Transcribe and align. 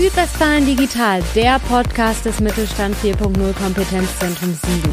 Südwestfalen 0.00 0.64
Digital, 0.64 1.22
der 1.34 1.58
Podcast 1.58 2.24
des 2.24 2.40
Mittelstand 2.40 2.96
4.0 2.96 3.52
Kompetenzzentrum 3.52 4.54
Siegen. 4.54 4.92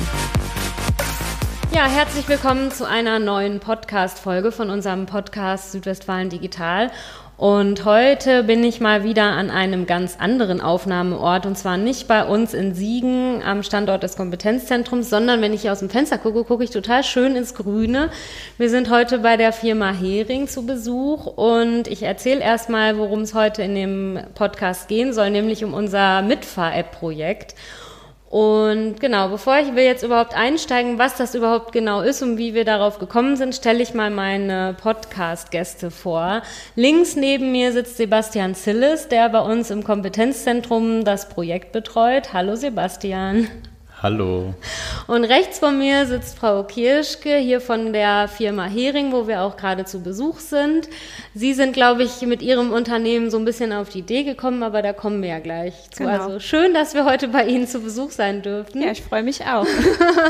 Ja, 1.74 1.86
herzlich 1.86 2.28
willkommen 2.28 2.72
zu 2.72 2.86
einer 2.86 3.18
neuen 3.18 3.62
Podcast-Folge 3.62 4.52
von 4.52 4.70
unserem 4.70 5.06
Podcast 5.06 5.72
Südwestfalen 5.72 6.28
Digital. 6.28 6.92
Und 7.38 7.86
heute 7.86 8.44
bin 8.44 8.64
ich 8.64 8.82
mal 8.82 9.04
wieder 9.04 9.26
an 9.26 9.52
einem 9.52 9.86
ganz 9.86 10.18
anderen 10.20 10.60
Aufnahmeort 10.60 11.46
und 11.46 11.56
zwar 11.56 11.78
nicht 11.78 12.08
bei 12.08 12.26
uns 12.26 12.56
in 12.56 12.74
Siegen 12.74 13.44
am 13.44 13.62
Standort 13.62 14.02
des 14.02 14.18
Kompetenzzentrums, 14.18 15.12
sondern 15.12 15.40
wenn 15.40 15.54
ich 15.54 15.62
hier 15.62 15.72
aus 15.72 15.80
dem 15.80 15.92
Fenster 15.92 16.18
gucke, 16.18 16.44
gucke 16.44 16.64
ich 16.64 16.72
total 16.72 17.04
schön 17.04 17.36
ins 17.36 17.54
Grüne. 17.54 18.10
Wir 18.58 18.72
sind 18.72 18.90
heute 18.90 19.20
bei 19.20 19.38
der 19.38 19.54
Firma 19.54 19.92
Hering 19.92 20.48
zu 20.48 20.66
Besuch 20.66 21.28
und 21.28 21.88
ich 21.88 22.02
erzähle 22.02 22.42
erstmal, 22.42 22.98
worum 22.98 23.22
es 23.22 23.36
heute 23.36 23.62
in 23.62 23.76
dem 23.76 24.20
Podcast 24.34 24.88
gehen 24.88 25.14
soll, 25.14 25.30
nämlich 25.30 25.64
um 25.64 25.76
unser 25.76 26.24
Mitfahr-App-Projekt. 26.24 27.54
Und 28.30 29.00
genau, 29.00 29.30
bevor 29.30 29.56
wir 29.76 29.86
jetzt 29.86 30.04
überhaupt 30.04 30.36
einsteigen, 30.36 31.00
was 31.00 31.16
das 31.16 31.34
überhaupt 31.34 31.72
genau 31.72 32.02
ist 32.02 32.22
und 32.22 32.38
wie 32.38 32.54
wir 32.54 32.66
darauf 32.66 33.00
gekommen 33.00 33.38
sind, 33.38 33.56
stelle 33.56 33.82
ich 33.82 33.94
mal 33.94 34.10
meine 34.10 34.76
Podcast-Gäste 34.82 35.92
vor. 35.92 36.42
Links 36.76 37.16
neben 37.16 37.54
mir 37.54 37.72
sitzt 37.72 37.96
Sebastian 37.96 38.54
Zillis, 38.54 39.08
der 39.08 39.30
bei 39.30 39.40
uns 39.40 39.72
im 39.72 39.84
Kompetenzzentrum 39.84 41.06
das 41.06 41.30
Projekt 41.30 41.72
betreut. 41.72 42.34
Hallo 42.34 42.56
Sebastian. 42.56 43.48
Hallo. 44.04 44.54
Und 45.08 45.24
rechts 45.24 45.58
von 45.58 45.80
mir 45.80 46.06
sitzt 46.06 46.38
Frau 46.38 46.62
Kirschke 46.62 47.38
hier 47.38 47.60
von 47.60 47.94
der 47.94 48.28
Firma 48.28 48.66
Hering, 48.66 49.12
wo 49.12 49.28
wir 49.28 49.42
auch 49.42 49.58
gerade 49.58 49.86
zu 49.86 50.04
Besuch 50.04 50.38
sind. 50.38 50.88
Sie 51.34 51.56
sind, 51.56 51.74
glaube 51.74 52.04
ich, 52.04 52.22
mit 52.22 52.44
Ihrem 52.44 52.74
Unternehmen 52.74 53.32
so 53.32 53.40
ein 53.40 53.46
bisschen 53.46 53.74
auf 53.74 53.90
die 53.90 54.00
Idee 54.00 54.24
gekommen, 54.24 54.62
aber 54.62 54.84
da 54.84 54.94
kommen 54.94 55.24
wir 55.24 55.30
ja 55.30 55.40
gleich 55.40 55.74
zu. 55.90 56.04
Genau. 56.04 56.12
Also 56.12 56.40
schön, 56.40 56.76
dass 56.76 56.94
wir 56.94 57.06
heute 57.06 57.28
bei 57.30 57.46
Ihnen 57.48 57.68
zu 57.68 57.80
Besuch 57.80 58.12
sein 58.12 58.44
dürften. 58.44 58.84
Ja, 58.84 58.92
ich 58.92 59.02
freue 59.02 59.24
mich 59.24 59.46
auch. 59.46 59.66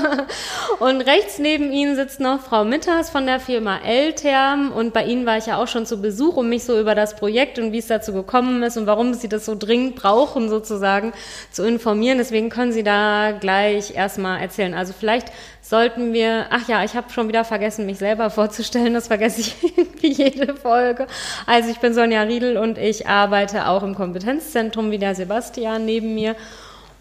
und 0.80 1.02
rechts 1.02 1.38
neben 1.38 1.70
Ihnen 1.74 1.98
sitzt 1.98 2.22
noch 2.22 2.40
Frau 2.40 2.64
Mitters 2.64 3.10
von 3.10 3.26
der 3.26 3.42
Firma 3.42 3.80
Elterm 3.86 4.72
und 4.72 4.94
bei 4.94 5.04
Ihnen 5.04 5.26
war 5.26 5.40
ich 5.40 5.48
ja 5.48 5.62
auch 5.62 5.68
schon 5.68 5.86
zu 5.86 6.02
Besuch, 6.02 6.38
um 6.38 6.48
mich 6.48 6.64
so 6.64 6.80
über 6.80 6.96
das 6.96 7.18
Projekt 7.18 7.60
und 7.60 7.74
wie 7.74 7.80
es 7.80 7.88
dazu 7.88 8.14
gekommen 8.14 8.64
ist 8.64 8.78
und 8.78 8.88
warum 8.88 9.14
Sie 9.14 9.28
das 9.28 9.44
so 9.44 9.56
dringend 9.56 9.96
brauchen, 9.96 10.48
sozusagen 10.48 11.12
zu 11.52 11.68
informieren. 11.68 12.18
Deswegen 12.18 12.50
können 12.50 12.72
Sie 12.72 12.84
da 12.84 13.34
gleich 13.38 13.57
gleich 13.58 13.96
erstmal 13.96 14.42
erzählen. 14.42 14.74
Also 14.74 14.94
vielleicht 14.98 15.32
sollten 15.62 16.14
wir, 16.14 16.48
ach 16.50 16.68
ja, 16.68 16.84
ich 16.84 16.96
habe 16.96 17.10
schon 17.12 17.28
wieder 17.28 17.44
vergessen, 17.44 17.86
mich 17.86 17.98
selber 17.98 18.30
vorzustellen. 18.30 18.94
Das 18.94 19.08
vergesse 19.08 19.42
ich 19.42 19.56
irgendwie 19.78 20.12
jede 20.12 20.56
Folge. 20.56 21.08
Also 21.46 21.70
ich 21.70 21.80
bin 21.80 21.94
Sonja 21.94 22.22
Riedel 22.22 22.58
und 22.58 22.78
ich 22.78 23.08
arbeite 23.08 23.68
auch 23.68 23.84
im 23.84 23.96
Kompetenzzentrum 23.96 24.92
wie 24.92 25.00
der 25.00 25.16
Sebastian 25.16 25.86
neben 25.86 26.14
mir. 26.14 26.36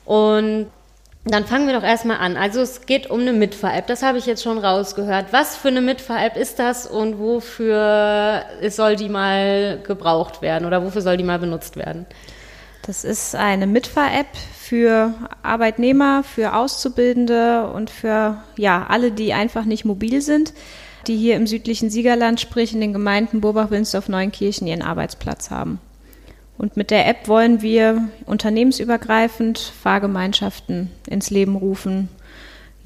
Und 0.04 0.68
dann 1.24 1.44
fangen 1.44 1.66
wir 1.66 1.74
doch 1.74 1.86
erstmal 1.86 2.18
an. 2.18 2.36
Also 2.36 2.60
es 2.60 2.86
geht 2.86 3.10
um 3.10 3.20
eine 3.20 3.32
Mitfahr-App, 3.32 3.88
das 3.88 4.02
habe 4.02 4.18
ich 4.18 4.26
jetzt 4.26 4.44
schon 4.44 4.58
rausgehört. 4.58 5.26
Was 5.32 5.56
für 5.56 5.68
eine 5.68 5.80
Mitfahr-App 5.80 6.36
ist 6.36 6.60
das 6.60 6.86
und 6.86 7.18
wofür 7.18 8.44
soll 8.68 8.94
die 8.94 9.08
mal 9.08 9.80
gebraucht 9.84 10.40
werden 10.40 10.66
oder 10.66 10.84
wofür 10.84 11.02
soll 11.02 11.16
die 11.16 11.24
mal 11.24 11.40
benutzt 11.40 11.76
werden? 11.76 12.06
Das 12.86 13.02
ist 13.02 13.34
eine 13.34 13.66
Mitfahr-App 13.66 14.28
für 14.56 15.12
Arbeitnehmer, 15.42 16.22
für 16.22 16.54
Auszubildende 16.54 17.68
und 17.68 17.90
für 17.90 18.40
ja, 18.56 18.86
alle, 18.88 19.10
die 19.10 19.32
einfach 19.32 19.64
nicht 19.64 19.84
mobil 19.84 20.20
sind, 20.22 20.52
die 21.08 21.16
hier 21.16 21.34
im 21.34 21.48
südlichen 21.48 21.90
Siegerland, 21.90 22.40
sprich 22.40 22.72
in 22.72 22.80
den 22.80 22.92
Gemeinden 22.92 23.40
Burbach-Wilnsdorf, 23.40 24.08
Neunkirchen, 24.08 24.68
ihren 24.68 24.82
Arbeitsplatz 24.82 25.50
haben. 25.50 25.80
Und 26.58 26.76
mit 26.76 26.92
der 26.92 27.08
App 27.08 27.26
wollen 27.26 27.60
wir 27.60 28.08
unternehmensübergreifend 28.24 29.58
Fahrgemeinschaften 29.58 30.90
ins 31.08 31.30
Leben 31.30 31.56
rufen, 31.56 32.08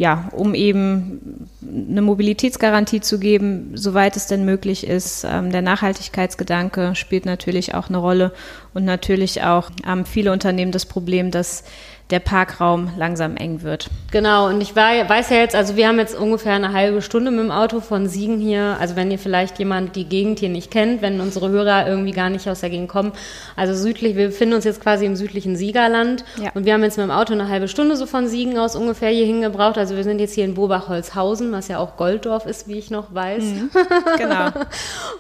ja, 0.01 0.31
um 0.33 0.55
eben 0.55 1.47
eine 1.61 2.01
Mobilitätsgarantie 2.01 3.03
zu 3.03 3.19
geben, 3.19 3.73
soweit 3.75 4.17
es 4.17 4.27
denn 4.27 4.47
möglich 4.47 4.87
ist. 4.87 5.27
Ähm, 5.29 5.53
der 5.53 5.61
Nachhaltigkeitsgedanke 5.61 6.95
spielt 6.95 7.27
natürlich 7.27 7.75
auch 7.75 7.91
eine 7.91 7.99
Rolle 7.99 8.33
und 8.73 8.87
natürlich 8.87 9.43
auch 9.43 9.69
haben 9.85 10.07
viele 10.07 10.33
Unternehmen 10.33 10.73
das 10.73 10.87
Problem, 10.87 11.31
dass 11.31 11.65
der 12.11 12.21
Parkraum 12.21 12.91
langsam 12.97 13.37
eng 13.37 13.63
wird. 13.63 13.89
Genau, 14.11 14.49
und 14.49 14.61
ich 14.61 14.75
war, 14.75 15.09
weiß 15.09 15.31
ja 15.31 15.37
jetzt, 15.37 15.55
also 15.55 15.77
wir 15.77 15.87
haben 15.87 15.99
jetzt 15.99 16.19
ungefähr 16.19 16.55
eine 16.55 16.73
halbe 16.73 17.01
Stunde 17.01 17.31
mit 17.31 17.41
dem 17.41 17.53
Auto 17.53 17.81
von 17.81 18.09
Siegen 18.09 18.41
hier. 18.41 18.77
Also 18.81 18.97
wenn 18.97 19.11
ihr 19.11 19.19
vielleicht 19.19 19.59
jemand 19.61 19.95
die 19.95 20.05
Gegend 20.05 20.41
hier 20.41 20.49
nicht 20.49 20.71
kennt, 20.71 21.01
wenn 21.01 21.21
unsere 21.21 21.51
Hörer 21.51 21.87
irgendwie 21.87 22.11
gar 22.11 22.29
nicht 22.29 22.49
aus 22.49 22.61
der 22.61 22.71
Gegend 22.71 22.89
kommen. 22.89 23.13
Also 23.55 23.75
südlich, 23.75 24.17
wir 24.17 24.27
befinden 24.29 24.55
uns 24.55 24.65
jetzt 24.65 24.81
quasi 24.81 25.07
im 25.07 25.15
südlichen 25.15 25.55
Siegerland 25.55 26.25
ja. 26.43 26.51
und 26.55 26.65
wir 26.65 26.75
haben 26.75 26.83
jetzt 26.83 26.97
mit 26.97 27.05
dem 27.05 27.13
Auto 27.13 27.33
eine 27.33 27.49
halbe 27.49 27.69
Stunde 27.69 27.95
so 27.95 28.07
von 28.07 28.27
Siegen 28.27 28.59
aus 28.59 28.75
ungefähr 28.75 29.11
hier 29.11 29.27
hingebraucht. 29.27 29.79
Also 29.79 29.95
wir 29.95 30.03
sind 30.03 30.19
jetzt 30.19 30.35
hier 30.35 30.45
in 30.45 30.55
Bobach-Holzhausen, 30.55 31.53
was 31.53 31.69
ja 31.69 31.79
auch 31.79 31.97
Golddorf 31.97 32.47
ist, 32.47 32.67
wie 32.67 32.79
ich 32.79 32.91
noch 32.91 33.15
weiß. 33.15 33.45
Mhm, 33.45 33.71
genau. 34.19 34.47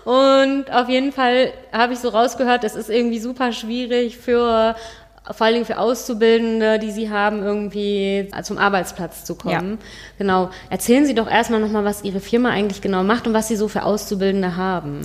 und 0.04 0.72
auf 0.72 0.88
jeden 0.88 1.12
Fall 1.12 1.52
habe 1.72 1.92
ich 1.92 2.00
so 2.00 2.08
rausgehört, 2.08 2.64
es 2.64 2.74
ist 2.74 2.90
irgendwie 2.90 3.20
super 3.20 3.52
schwierig 3.52 4.16
für 4.16 4.74
vor 5.32 5.46
allen 5.46 5.54
Dingen 5.54 5.66
für 5.66 5.78
Auszubildende, 5.78 6.78
die 6.78 6.90
Sie 6.90 7.10
haben, 7.10 7.42
irgendwie 7.42 8.28
zum 8.42 8.58
Arbeitsplatz 8.58 9.24
zu 9.24 9.34
kommen. 9.34 9.72
Ja. 9.72 9.86
Genau. 10.18 10.50
Erzählen 10.70 11.06
Sie 11.06 11.14
doch 11.14 11.30
erstmal 11.30 11.60
nochmal, 11.60 11.84
was 11.84 12.04
Ihre 12.04 12.20
Firma 12.20 12.50
eigentlich 12.50 12.80
genau 12.80 13.02
macht 13.02 13.26
und 13.26 13.34
was 13.34 13.48
Sie 13.48 13.56
so 13.56 13.68
für 13.68 13.84
Auszubildende 13.84 14.56
haben. 14.56 15.02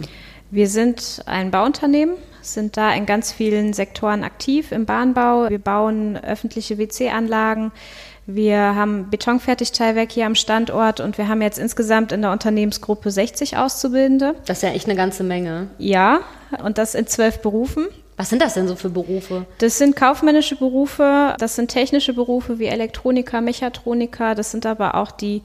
Wir 0.51 0.67
sind 0.67 1.23
ein 1.25 1.51
Bauunternehmen, 1.51 2.15
sind 2.41 2.77
da 2.77 2.93
in 2.93 3.05
ganz 3.05 3.31
vielen 3.31 3.73
Sektoren 3.73 4.23
aktiv 4.23 4.71
im 4.71 4.85
Bahnbau. 4.85 5.49
Wir 5.49 5.59
bauen 5.59 6.17
öffentliche 6.17 6.77
WC-Anlagen. 6.77 7.71
Wir 8.27 8.57
haben 8.57 9.09
Betonfertigteilwerk 9.11 10.11
hier 10.11 10.25
am 10.25 10.33
Standort 10.33 10.99
und 10.99 11.17
wir 11.19 11.27
haben 11.27 11.41
jetzt 11.43 11.59
insgesamt 11.59 12.11
in 12.11 12.23
der 12.23 12.31
Unternehmensgruppe 12.31 13.11
60 13.11 13.57
Auszubildende. 13.57 14.33
Das 14.45 14.57
ist 14.57 14.63
ja 14.63 14.69
echt 14.69 14.87
eine 14.87 14.95
ganze 14.95 15.23
Menge. 15.23 15.67
Ja, 15.77 16.21
und 16.63 16.79
das 16.79 16.95
in 16.95 17.05
zwölf 17.05 17.41
Berufen. 17.41 17.87
Was 18.17 18.29
sind 18.29 18.41
das 18.41 18.53
denn 18.53 18.67
so 18.67 18.75
für 18.75 18.89
Berufe? 18.89 19.45
Das 19.57 19.77
sind 19.77 19.95
kaufmännische 19.95 20.55
Berufe, 20.55 21.35
das 21.37 21.55
sind 21.55 21.69
technische 21.69 22.13
Berufe 22.13 22.59
wie 22.59 22.65
Elektroniker, 22.65 23.41
Mechatroniker, 23.41 24.35
das 24.35 24.51
sind 24.51 24.65
aber 24.65 24.95
auch 24.95 25.11
die 25.11 25.41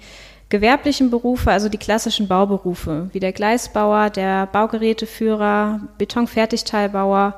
gewerblichen 0.51 1.11
Berufe, 1.11 1.51
also 1.51 1.69
die 1.69 1.79
klassischen 1.79 2.29
Bauberufe, 2.29 3.09
wie 3.13 3.21
der 3.21 3.33
Gleisbauer, 3.33 4.11
der 4.11 4.47
Baugeräteführer, 4.47 5.81
Betonfertigteilbauer, 5.99 7.35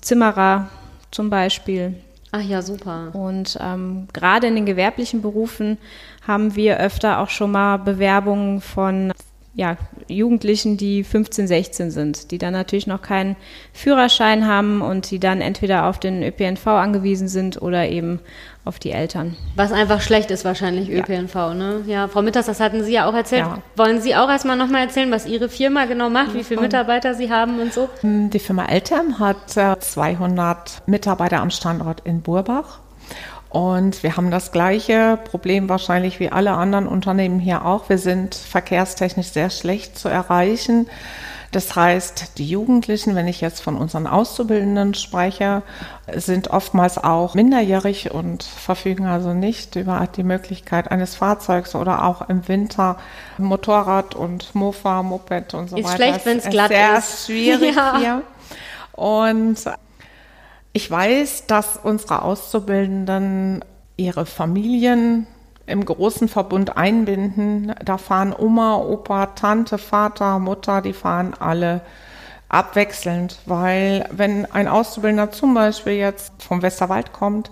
Zimmerer 0.00 0.68
zum 1.10 1.30
Beispiel. 1.30 1.94
Ach 2.30 2.40
ja, 2.40 2.62
super. 2.62 3.10
Und 3.12 3.58
ähm, 3.60 4.08
gerade 4.12 4.46
in 4.46 4.54
den 4.54 4.64
gewerblichen 4.64 5.20
Berufen 5.20 5.76
haben 6.26 6.56
wir 6.56 6.78
öfter 6.78 7.18
auch 7.18 7.28
schon 7.28 7.50
mal 7.50 7.76
Bewerbungen 7.76 8.62
von 8.62 9.12
ja, 9.54 9.76
Jugendlichen, 10.08 10.78
die 10.78 11.04
15, 11.04 11.46
16 11.46 11.90
sind, 11.90 12.30
die 12.30 12.38
dann 12.38 12.54
natürlich 12.54 12.86
noch 12.86 13.02
keinen 13.02 13.36
Führerschein 13.74 14.46
haben 14.46 14.80
und 14.80 15.10
die 15.10 15.18
dann 15.18 15.42
entweder 15.42 15.86
auf 15.86 16.00
den 16.00 16.22
ÖPNV 16.22 16.66
angewiesen 16.68 17.28
sind 17.28 17.60
oder 17.60 17.86
eben 17.88 18.20
auf 18.64 18.78
die 18.78 18.92
Eltern. 18.92 19.36
Was 19.56 19.72
einfach 19.72 20.00
schlecht 20.00 20.30
ist 20.30 20.44
wahrscheinlich 20.44 20.88
ÖPNV, 20.88 21.34
ja. 21.34 21.54
ne? 21.54 21.82
Ja, 21.86 22.08
Frau 22.08 22.22
Mitters, 22.22 22.46
das 22.46 22.60
hatten 22.60 22.82
Sie 22.82 22.92
ja 22.92 23.06
auch 23.06 23.14
erzählt. 23.14 23.42
Ja. 23.42 23.58
Wollen 23.76 24.00
Sie 24.00 24.16
auch 24.16 24.30
erstmal 24.30 24.56
nochmal 24.56 24.82
erzählen, 24.82 25.10
was 25.10 25.26
Ihre 25.26 25.48
Firma 25.48 25.84
genau 25.84 26.08
macht, 26.08 26.34
wie 26.34 26.44
viele 26.44 26.60
Mitarbeiter 26.62 27.14
Sie 27.14 27.30
haben 27.30 27.60
und 27.60 27.74
so? 27.74 27.88
Die 28.02 28.38
Firma 28.38 28.66
Eltern 28.66 29.18
hat 29.18 29.50
200 29.50 30.82
äh, 30.86 30.90
Mitarbeiter 30.90 31.40
am 31.40 31.50
Standort 31.50 32.00
in 32.06 32.22
Burbach 32.22 32.81
und 33.52 34.02
wir 34.02 34.16
haben 34.16 34.30
das 34.30 34.50
gleiche 34.50 35.18
Problem 35.30 35.68
wahrscheinlich 35.68 36.20
wie 36.20 36.30
alle 36.30 36.52
anderen 36.52 36.86
Unternehmen 36.86 37.38
hier 37.38 37.66
auch. 37.66 37.90
Wir 37.90 37.98
sind 37.98 38.34
verkehrstechnisch 38.34 39.28
sehr 39.28 39.50
schlecht 39.50 39.98
zu 39.98 40.08
erreichen. 40.08 40.88
Das 41.50 41.76
heißt, 41.76 42.38
die 42.38 42.48
Jugendlichen, 42.48 43.14
wenn 43.14 43.28
ich 43.28 43.42
jetzt 43.42 43.60
von 43.60 43.76
unseren 43.76 44.06
Auszubildenden 44.06 44.94
spreche, 44.94 45.60
sind 46.14 46.48
oftmals 46.48 46.96
auch 46.96 47.34
minderjährig 47.34 48.10
und 48.10 48.42
verfügen 48.42 49.04
also 49.04 49.34
nicht 49.34 49.76
über 49.76 50.08
die 50.16 50.22
Möglichkeit 50.22 50.90
eines 50.90 51.14
Fahrzeugs 51.14 51.74
oder 51.74 52.06
auch 52.06 52.30
im 52.30 52.48
Winter 52.48 52.96
Motorrad 53.36 54.14
und 54.14 54.54
Mofa, 54.54 55.02
Moped 55.02 55.52
und 55.52 55.68
so 55.68 55.76
ist 55.76 55.84
weiter. 55.84 55.92
Ist 55.92 55.96
schlecht, 55.96 56.24
wenn 56.24 56.38
es 56.38 56.48
glatt 56.48 56.68
sehr 56.68 56.96
ist. 56.96 57.26
Sehr 57.26 57.36
schwierig 57.36 57.76
ja. 57.76 57.98
hier. 57.98 58.22
Und 58.92 59.58
ich 60.72 60.90
weiß, 60.90 61.46
dass 61.46 61.78
unsere 61.82 62.22
Auszubildenden 62.22 63.64
ihre 63.96 64.26
Familien 64.26 65.26
im 65.66 65.84
großen 65.84 66.28
Verbund 66.28 66.76
einbinden. 66.76 67.74
Da 67.84 67.98
fahren 67.98 68.34
Oma, 68.36 68.76
Opa, 68.76 69.26
Tante, 69.26 69.78
Vater, 69.78 70.38
Mutter, 70.38 70.80
die 70.80 70.92
fahren 70.92 71.34
alle 71.38 71.82
abwechselnd, 72.52 73.38
weil 73.46 74.08
wenn 74.12 74.46
ein 74.52 74.68
Auszubildender 74.68 75.32
zum 75.32 75.54
Beispiel 75.54 75.94
jetzt 75.94 76.32
vom 76.40 76.62
Westerwald 76.62 77.12
kommt, 77.12 77.50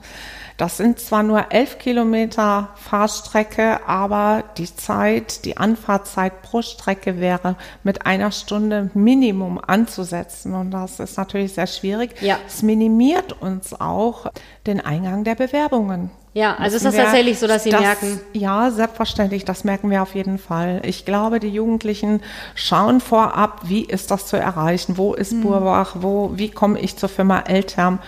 das 0.60 0.76
sind 0.76 1.00
zwar 1.00 1.22
nur 1.22 1.52
elf 1.52 1.78
Kilometer 1.78 2.68
Fahrstrecke, 2.74 3.80
aber 3.88 4.44
die 4.58 4.76
Zeit, 4.76 5.46
die 5.46 5.56
Anfahrtzeit 5.56 6.42
pro 6.42 6.60
Strecke 6.60 7.18
wäre 7.18 7.56
mit 7.82 8.04
einer 8.04 8.30
Stunde 8.30 8.90
Minimum 8.92 9.58
anzusetzen. 9.58 10.52
Und 10.54 10.70
das 10.70 11.00
ist 11.00 11.16
natürlich 11.16 11.54
sehr 11.54 11.66
schwierig. 11.66 12.20
Ja. 12.20 12.36
Es 12.46 12.62
minimiert 12.62 13.40
uns 13.40 13.72
auch 13.80 14.26
den 14.66 14.82
Eingang 14.82 15.24
der 15.24 15.34
Bewerbungen. 15.34 16.10
Ja, 16.32 16.54
also 16.56 16.76
ist 16.76 16.84
das 16.84 16.94
wir, 16.94 17.02
tatsächlich 17.02 17.38
so, 17.40 17.48
dass 17.48 17.64
Sie 17.64 17.70
das, 17.70 17.80
merken? 17.80 18.20
Ja, 18.34 18.70
selbstverständlich, 18.70 19.44
das 19.44 19.64
merken 19.64 19.90
wir 19.90 20.00
auf 20.02 20.14
jeden 20.14 20.38
Fall. 20.38 20.80
Ich 20.84 21.04
glaube, 21.04 21.40
die 21.40 21.48
Jugendlichen 21.48 22.22
schauen 22.54 23.00
vorab, 23.00 23.62
wie 23.64 23.84
ist 23.84 24.12
das 24.12 24.26
zu 24.26 24.36
erreichen? 24.36 24.96
Wo 24.96 25.14
ist 25.14 25.32
hm. 25.32 25.42
Burbach? 25.42 25.96
Wo, 26.00 26.30
wie 26.34 26.50
komme 26.50 26.78
ich 26.78 26.96
zur 26.96 27.08
Firma 27.08 27.40
Eltern? 27.40 27.98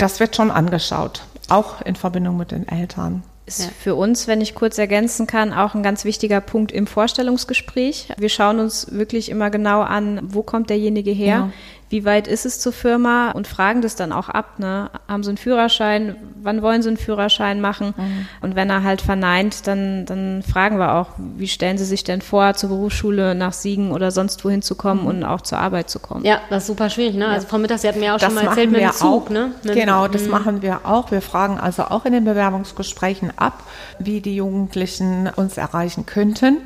das 0.00 0.20
wird 0.20 0.34
schon 0.34 0.50
angeschaut, 0.50 1.22
auch 1.48 1.82
in 1.82 1.94
Verbindung 1.94 2.36
mit 2.36 2.50
den 2.50 2.66
Eltern. 2.66 3.22
Ist 3.46 3.64
ja. 3.64 3.68
für 3.78 3.94
uns, 3.94 4.28
wenn 4.28 4.40
ich 4.40 4.54
kurz 4.54 4.78
ergänzen 4.78 5.26
kann, 5.26 5.52
auch 5.52 5.74
ein 5.74 5.82
ganz 5.82 6.04
wichtiger 6.04 6.40
Punkt 6.40 6.72
im 6.72 6.86
Vorstellungsgespräch. 6.86 8.08
Wir 8.16 8.28
schauen 8.28 8.60
uns 8.60 8.92
wirklich 8.92 9.28
immer 9.28 9.50
genau 9.50 9.80
an, 9.82 10.20
wo 10.22 10.42
kommt 10.42 10.70
derjenige 10.70 11.10
her, 11.10 11.26
ja 11.26 11.50
wie 11.90 12.04
weit 12.04 12.28
ist 12.28 12.46
es 12.46 12.60
zur 12.60 12.72
Firma 12.72 13.32
und 13.32 13.48
fragen 13.48 13.82
das 13.82 13.96
dann 13.96 14.12
auch 14.12 14.28
ab. 14.28 14.60
Ne? 14.60 14.90
Haben 15.08 15.24
sie 15.24 15.30
einen 15.30 15.38
Führerschein? 15.38 16.14
Wann 16.40 16.62
wollen 16.62 16.82
sie 16.82 16.88
einen 16.88 16.96
Führerschein 16.96 17.60
machen? 17.60 17.94
Mhm. 17.96 18.26
Und 18.40 18.54
wenn 18.54 18.70
er 18.70 18.84
halt 18.84 19.02
verneint, 19.02 19.66
dann, 19.66 20.06
dann 20.06 20.44
fragen 20.44 20.78
wir 20.78 20.94
auch, 20.94 21.08
wie 21.18 21.48
stellen 21.48 21.78
sie 21.78 21.84
sich 21.84 22.04
denn 22.04 22.22
vor, 22.22 22.54
zur 22.54 22.68
Berufsschule 22.68 23.34
nach 23.34 23.52
Siegen 23.52 23.90
oder 23.90 24.12
sonst 24.12 24.44
wohin 24.44 24.62
zu 24.62 24.76
kommen 24.76 25.02
mhm. 25.02 25.08
und 25.08 25.24
auch 25.24 25.40
zur 25.40 25.58
Arbeit 25.58 25.90
zu 25.90 25.98
kommen? 25.98 26.24
Ja, 26.24 26.40
das 26.48 26.62
ist 26.62 26.66
super 26.68 26.90
schwierig. 26.90 27.16
Ne? 27.16 27.26
Also 27.26 27.48
Frau 27.48 27.58
Mittag, 27.58 27.80
Sie 27.80 27.88
hatten 27.88 27.98
mir 27.98 28.14
auch 28.14 28.18
das 28.18 28.32
schon 28.32 28.36
mal 28.36 28.48
erzählt 28.48 28.70
mit 28.70 28.80
dem 28.80 28.92
Zug. 28.92 29.26
Auch. 29.26 29.30
Ne? 29.30 29.50
genau, 29.64 30.06
das 30.06 30.22
mhm. 30.22 30.30
machen 30.30 30.62
wir 30.62 30.82
auch. 30.84 31.10
Wir 31.10 31.22
fragen 31.22 31.58
also 31.58 31.82
auch 31.84 32.04
in 32.04 32.12
den 32.12 32.24
Bewerbungsgesprächen 32.24 33.32
ab, 33.36 33.64
wie 33.98 34.20
die 34.20 34.36
Jugendlichen 34.36 35.28
uns 35.34 35.56
erreichen 35.56 36.06
könnten. 36.06 36.58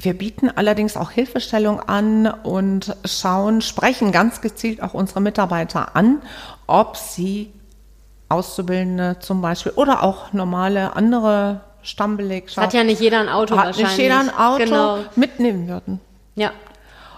Wir 0.00 0.16
bieten 0.16 0.48
allerdings 0.48 0.96
auch 0.96 1.10
Hilfestellung 1.10 1.80
an 1.80 2.28
und 2.28 2.96
schauen, 3.04 3.62
sprechen 3.62 4.12
ganz 4.12 4.40
gezielt 4.40 4.80
auch 4.80 4.94
unsere 4.94 5.20
Mitarbeiter 5.20 5.96
an, 5.96 6.22
ob 6.68 6.96
sie 6.96 7.52
Auszubildende 8.28 9.18
zum 9.18 9.42
Beispiel 9.42 9.72
oder 9.72 10.04
auch 10.04 10.32
normale 10.32 10.94
andere 10.94 11.62
Stammbelegschaft. 11.82 12.64
Hat 12.64 12.74
ja 12.74 12.84
nicht 12.84 13.00
jeder 13.00 13.18
ein 13.18 13.28
Auto 13.28 13.56
hat 13.56 13.66
wahrscheinlich. 13.66 13.88
nicht 13.88 13.98
jeder 13.98 14.20
ein 14.20 14.30
Auto 14.30 14.64
genau. 14.64 14.98
mitnehmen 15.16 15.66
würden. 15.66 16.00
Ja. 16.36 16.52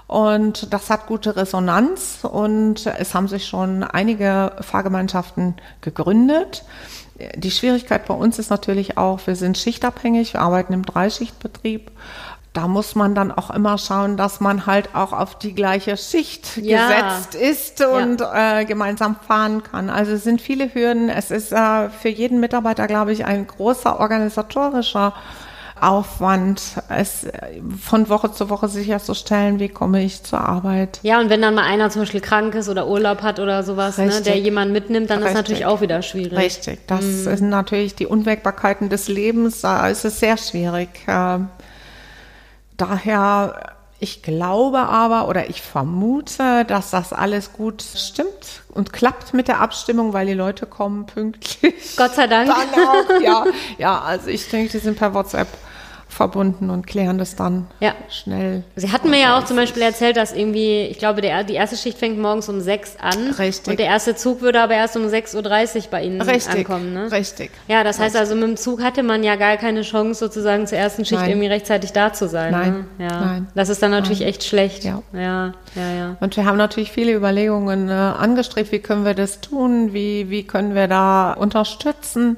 Und 0.07 0.73
das 0.73 0.89
hat 0.89 1.07
gute 1.07 1.37
Resonanz 1.37 2.21
und 2.23 2.87
es 2.87 3.15
haben 3.15 3.29
sich 3.29 3.47
schon 3.47 3.85
einige 3.85 4.53
Fahrgemeinschaften 4.61 5.55
gegründet. 5.83 6.65
Die 7.37 7.51
Schwierigkeit 7.51 8.07
bei 8.07 8.15
uns 8.15 8.39
ist 8.39 8.51
natürlich 8.51 8.97
auch, 8.97 9.21
wir 9.27 9.37
sind 9.37 9.59
schichtabhängig, 9.59 10.33
wir 10.33 10.41
arbeiten 10.41 10.73
im 10.73 10.87
Dreischichtbetrieb 10.87 11.91
da 12.53 12.67
muss 12.67 12.97
man 12.97 13.15
dann 13.15 13.31
auch 13.31 13.51
immer 13.51 13.79
schauen, 13.79 14.17
dass 14.17 14.41
man 14.41 14.67
halt 14.67 14.95
auch 14.95 15.13
auf 15.13 15.39
die 15.39 15.55
gleiche 15.55 15.97
Schicht 15.97 16.57
ja. 16.57 16.89
gesetzt 16.89 17.35
ist 17.37 17.85
und 17.85 18.21
ja. 18.21 18.61
äh, 18.61 18.65
gemeinsam 18.65 19.17
fahren 19.17 19.63
kann. 19.63 19.89
Also 19.89 20.13
es 20.13 20.25
sind 20.25 20.41
viele 20.41 20.75
Hürden. 20.75 21.09
Es 21.09 21.31
ist 21.31 21.53
äh, 21.53 21.91
für 21.91 22.09
jeden 22.09 22.41
Mitarbeiter, 22.41 22.89
glaube 22.89 23.13
ich, 23.13 23.25
ein 23.25 23.47
großer 23.47 24.01
organisatorischer 24.01 25.15
Aufwand, 25.81 26.61
es 26.89 27.25
äh, 27.25 27.63
von 27.81 28.09
Woche 28.09 28.33
zu 28.33 28.51
Woche 28.51 28.69
sicherzustellen, 28.69 29.61
wie 29.61 29.69
komme 29.69 30.03
ich 30.03 30.23
zur 30.23 30.41
Arbeit. 30.41 30.99
Ja, 31.03 31.21
und 31.21 31.31
wenn 31.31 31.41
dann 31.41 31.55
mal 31.55 31.65
einer 31.65 31.89
zum 31.89 32.03
Beispiel 32.03 32.21
krank 32.21 32.55
ist 32.55 32.69
oder 32.69 32.87
Urlaub 32.87 33.23
hat 33.23 33.39
oder 33.39 33.63
sowas, 33.63 33.97
ne, 33.97 34.21
der 34.23 34.39
jemanden 34.39 34.73
mitnimmt, 34.73 35.09
dann 35.09 35.19
Richtig. 35.19 35.31
ist 35.31 35.37
natürlich 35.39 35.67
auch 35.67 35.81
wieder 35.81 36.03
schwierig. 36.03 36.39
Richtig, 36.39 36.87
das 36.87 37.03
mhm. 37.03 37.37
sind 37.37 37.49
natürlich 37.49 37.95
die 37.95 38.07
Unwägbarkeiten 38.07 38.89
des 38.91 39.09
Lebens, 39.09 39.63
da 39.63 39.89
ist 39.89 40.05
es 40.05 40.21
sehr 40.21 40.37
schwierig. 40.37 40.91
Daher, 42.81 43.75
ich 43.99 44.23
glaube 44.23 44.79
aber 44.79 45.29
oder 45.29 45.51
ich 45.51 45.61
vermute, 45.61 46.65
dass 46.65 46.91
das 46.91 47.13
alles 47.13 47.53
gut 47.53 47.83
stimmt 47.83 48.63
und 48.73 48.95
klappt 48.95 49.35
mit 49.35 49.49
der 49.49 49.61
Abstimmung, 49.61 50.15
weil 50.15 50.27
die 50.27 50.35
Leute 50.35 50.65
kommen 50.65 51.05
pünktlich. 51.05 51.97
Gott 51.99 52.15
sei 52.15 52.27
Dank. 52.27 52.49
Dann 52.75 52.87
auch, 52.87 53.21
ja. 53.21 53.45
Ja, 53.77 54.01
also 54.01 54.29
ich 54.29 54.49
denke, 54.49 54.73
die 54.73 54.79
sind 54.79 54.97
per 54.97 55.13
WhatsApp 55.13 55.49
verbunden 56.21 56.69
und 56.69 56.87
klären 56.87 57.17
das 57.17 57.35
dann 57.35 57.67
ja. 57.81 57.95
schnell. 58.11 58.63
Sie 58.77 58.93
hatten 58.93 59.09
mir 59.09 59.21
ja 59.21 59.39
auch 59.39 59.47
zum 59.47 59.57
Beispiel 59.57 59.81
erzählt, 59.81 60.19
dass 60.19 60.35
irgendwie, 60.35 60.83
ich 60.83 60.99
glaube, 60.99 61.23
der, 61.23 61.45
die 61.45 61.55
erste 61.55 61.79
Schicht 61.79 61.97
fängt 61.97 62.19
morgens 62.19 62.47
um 62.51 62.61
sechs 62.61 62.97
an. 63.01 63.31
Richtig. 63.39 63.71
Und 63.71 63.81
der 63.81 63.87
erste 63.87 64.15
Zug 64.15 64.43
würde 64.43 64.61
aber 64.61 64.75
erst 64.75 64.99
um 64.99 65.05
6.30 65.05 65.77
Uhr 65.77 65.83
bei 65.91 66.05
Ihnen 66.05 66.21
Richtig. 66.21 66.55
ankommen. 66.55 66.93
Ne? 66.93 67.11
Richtig. 67.11 67.51
Ja, 67.69 67.85
das 67.85 67.99
heißt 67.99 68.17
also, 68.17 68.35
mit 68.35 68.45
dem 68.45 68.57
Zug 68.59 68.83
hatte 68.83 69.03
man 69.03 69.25
ja 69.25 69.37
gar 69.37 69.57
keine 69.57 69.81
Chance, 69.81 70.21
sozusagen 70.21 70.67
zur 70.67 70.77
ersten 70.77 71.07
Schicht 71.07 71.23
Nein. 71.23 71.31
irgendwie 71.31 71.49
rechtzeitig 71.49 71.95
da 71.95 72.13
zu 72.13 72.29
sein. 72.29 72.53
Nein. 72.53 72.87
Ne? 72.99 73.07
Ja. 73.07 73.21
Nein. 73.21 73.47
Das 73.55 73.71
ist 73.71 73.83
dann 73.83 73.91
natürlich 73.91 74.21
Nein. 74.21 74.29
echt 74.29 74.45
schlecht. 74.45 74.85
Ja. 74.85 75.03
ja. 75.15 75.55
Ja, 75.75 75.91
ja. 75.97 76.17
Und 76.21 76.37
wir 76.37 76.45
haben 76.45 76.59
natürlich 76.59 76.93
viele 76.93 77.15
Überlegungen 77.15 77.89
äh, 77.89 77.93
angestrebt, 77.93 78.73
wie 78.73 78.81
können 78.81 79.07
wir 79.07 79.15
das 79.15 79.41
tun, 79.41 79.95
wie, 79.95 80.29
wie 80.29 80.43
können 80.43 80.75
wir 80.75 80.87
da 80.87 81.33
unterstützen, 81.33 82.37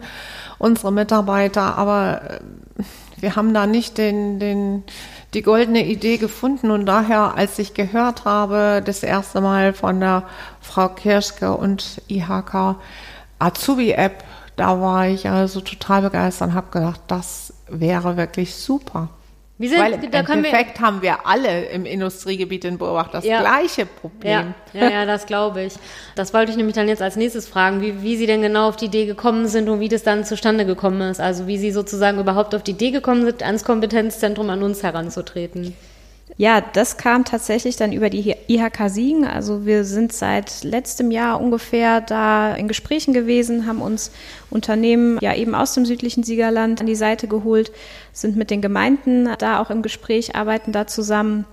unsere 0.59 0.93
Mitarbeiter, 0.93 1.77
aber 1.77 2.21
äh, 2.79 2.85
wir 3.23 3.37
haben 3.37 3.55
da 3.55 3.67
nicht 3.67 3.99
den, 3.99 4.41
den, 4.41 4.83
die 5.33 5.43
goldene 5.43 5.87
Idee 5.87 6.17
gefunden 6.19 6.73
und 6.73 6.87
daher, 6.87 7.37
als 7.37 7.59
ich 7.61 7.73
gehört 7.73 8.25
habe, 8.25 8.83
das 8.85 9.05
erste 9.05 9.41
Mal 9.41 9.73
von 9.73 10.01
der 10.01 10.25
Frau 10.61 10.89
Kirschke 10.89 11.57
und 11.57 12.03
IHK 12.09 12.77
Azubi-App, 13.39 14.25
da 14.57 14.81
war 14.81 15.07
ich 15.07 15.29
also 15.29 15.61
total 15.61 16.03
begeistert 16.03 16.49
und 16.49 16.55
habe 16.55 16.71
gedacht, 16.73 17.01
das 17.07 17.55
wäre 17.69 18.17
wirklich 18.17 18.57
super. 18.57 19.09
Wie 19.63 19.69
sind, 19.69 19.79
Weil 19.79 19.93
im 19.93 20.03
Endeffekt 20.03 20.81
wir, 20.81 20.85
haben 20.85 21.03
wir 21.03 21.25
alle 21.25 21.67
im 21.67 21.87
Industriegebiet 21.87 22.65
in 22.65 22.79
Burbach 22.79 23.13
das 23.13 23.25
ja, 23.25 23.39
gleiche 23.39 23.87
Problem. 23.87 24.55
Ja, 24.73 24.81
ja, 24.81 24.91
ja 24.91 25.07
das 25.07 25.25
glaube 25.25 25.63
ich. 25.63 25.75
Das 26.17 26.35
wollte 26.35 26.51
ich 26.51 26.57
nämlich 26.57 26.75
dann 26.75 26.89
jetzt 26.89 27.01
als 27.01 27.15
nächstes 27.15 27.47
fragen, 27.47 27.81
wie, 27.81 28.03
wie 28.03 28.17
Sie 28.17 28.27
denn 28.27 28.43
genau 28.43 28.69
auf 28.69 28.75
die 28.75 28.87
Idee 28.87 29.07
gekommen 29.07 29.47
sind 29.47 29.69
und 29.69 29.79
wie 29.79 29.89
das 29.89 30.03
dann 30.03 30.25
zustande 30.25 30.67
gekommen 30.67 31.01
ist. 31.03 31.21
Also 31.21 31.47
wie 31.47 31.59
Sie 31.59 31.71
sozusagen 31.71 32.19
überhaupt 32.19 32.57
auf 32.57 32.65
die 32.65 32.73
Idee 32.73 32.91
gekommen 32.91 33.25
sind, 33.25 33.45
ans 33.45 33.63
Kompetenzzentrum 33.63 34.51
an 34.51 34.65
uns 34.65 34.83
heranzutreten. 34.83 35.77
Ja, 36.37 36.61
das 36.61 36.97
kam 36.97 37.25
tatsächlich 37.25 37.77
dann 37.77 37.93
über 37.93 38.11
die 38.11 38.35
IHK 38.49 38.89
Siegen. 38.89 39.27
Also 39.27 39.67
wir 39.67 39.85
sind 39.85 40.13
seit 40.13 40.65
letztem 40.65 41.11
Jahr 41.11 41.41
ungefähr 41.41 42.01
da 42.01 42.55
in 42.55 42.69
Gesprächen 42.69 43.13
gewesen, 43.13 43.67
haben 43.67 43.83
uns 43.83 44.11
Unternehmen 44.51 45.19
ja 45.21 45.35
eben 45.35 45.55
aus 45.55 45.75
dem 45.75 45.85
südlichen 45.85 46.23
Siegerland 46.23 46.81
an 46.81 46.87
die 46.87 46.95
Seite 46.95 47.29
geholt, 47.29 47.71
sind 48.13 48.37
mit 48.37 48.51
den 48.51 48.63
Gemeinden 48.63 49.29
da 49.39 49.61
auch 49.61 49.71
im 49.71 49.83
Gespräch, 49.83 50.35
arbeiten 50.35 50.73
da 50.73 50.87
zusammen 50.87 51.45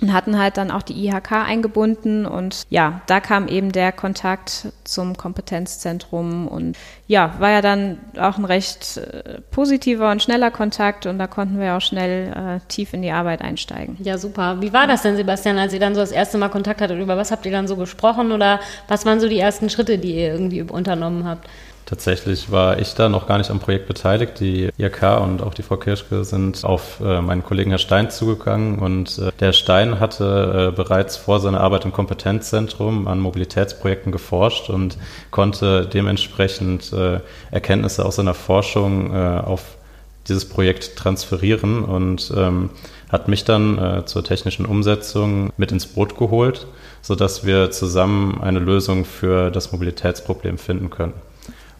und 0.00 0.12
hatten 0.12 0.38
halt 0.38 0.58
dann 0.58 0.70
auch 0.70 0.82
die 0.82 1.06
IHK 1.06 1.32
eingebunden 1.32 2.26
und 2.26 2.64
ja, 2.68 3.00
da 3.06 3.20
kam 3.20 3.48
eben 3.48 3.72
der 3.72 3.92
Kontakt 3.92 4.68
zum 4.84 5.16
Kompetenzzentrum 5.16 6.48
und 6.48 6.76
ja, 7.06 7.34
war 7.38 7.50
ja 7.50 7.62
dann 7.62 7.98
auch 8.18 8.36
ein 8.36 8.44
recht 8.44 8.98
äh, 8.98 9.40
positiver 9.50 10.10
und 10.10 10.22
schneller 10.22 10.50
Kontakt 10.50 11.06
und 11.06 11.18
da 11.18 11.26
konnten 11.26 11.58
wir 11.58 11.76
auch 11.76 11.80
schnell 11.80 12.32
äh, 12.32 12.60
tief 12.68 12.92
in 12.92 13.02
die 13.02 13.10
Arbeit 13.10 13.40
einsteigen. 13.40 13.96
Ja, 14.00 14.18
super. 14.18 14.60
Wie 14.60 14.72
war 14.72 14.86
das 14.86 15.02
denn, 15.02 15.16
Sebastian, 15.16 15.58
als 15.58 15.72
ihr 15.72 15.80
dann 15.80 15.94
so 15.94 16.00
das 16.00 16.12
erste 16.12 16.36
Mal 16.36 16.48
Kontakt 16.50 16.80
hattet? 16.80 17.00
Über 17.00 17.16
was 17.16 17.30
habt 17.30 17.46
ihr 17.46 17.52
dann 17.52 17.66
so 17.66 17.76
gesprochen 17.76 18.32
oder 18.32 18.60
was 18.88 19.06
waren 19.06 19.20
so 19.20 19.28
die 19.28 19.38
ersten 19.38 19.70
Schritte, 19.70 19.98
die 19.98 20.16
ihr 20.16 20.32
irgendwie 20.32 20.62
unternommen 20.62 21.24
habt? 21.24 21.48
Tatsächlich 21.86 22.50
war 22.50 22.80
ich 22.80 22.94
da 22.94 23.08
noch 23.08 23.28
gar 23.28 23.38
nicht 23.38 23.48
am 23.48 23.60
Projekt 23.60 23.86
beteiligt. 23.86 24.40
Die 24.40 24.70
IRK 24.76 25.20
und 25.20 25.40
auch 25.40 25.54
die 25.54 25.62
Frau 25.62 25.76
Kirschke 25.76 26.24
sind 26.24 26.64
auf 26.64 26.98
äh, 27.00 27.20
meinen 27.20 27.44
Kollegen 27.44 27.70
Herr 27.70 27.78
Stein 27.78 28.10
zugegangen 28.10 28.80
und 28.80 29.18
äh, 29.18 29.30
der 29.38 29.52
Stein 29.52 30.00
hatte 30.00 30.72
äh, 30.72 30.76
bereits 30.76 31.16
vor 31.16 31.38
seiner 31.38 31.60
Arbeit 31.60 31.84
im 31.84 31.92
Kompetenzzentrum 31.92 33.06
an 33.06 33.20
Mobilitätsprojekten 33.20 34.10
geforscht 34.10 34.68
und 34.68 34.98
konnte 35.30 35.86
dementsprechend 35.86 36.92
äh, 36.92 37.20
Erkenntnisse 37.52 38.04
aus 38.04 38.16
seiner 38.16 38.34
Forschung 38.34 39.14
äh, 39.14 39.42
auf 39.44 39.76
dieses 40.26 40.48
Projekt 40.48 40.96
transferieren 40.96 41.84
und 41.84 42.32
ähm, 42.36 42.70
hat 43.10 43.28
mich 43.28 43.44
dann 43.44 43.78
äh, 43.78 44.04
zur 44.06 44.24
technischen 44.24 44.66
Umsetzung 44.66 45.52
mit 45.56 45.70
ins 45.70 45.86
Boot 45.86 46.18
geholt, 46.18 46.66
sodass 47.00 47.46
wir 47.46 47.70
zusammen 47.70 48.40
eine 48.40 48.58
Lösung 48.58 49.04
für 49.04 49.52
das 49.52 49.70
Mobilitätsproblem 49.70 50.58
finden 50.58 50.90
können. 50.90 51.12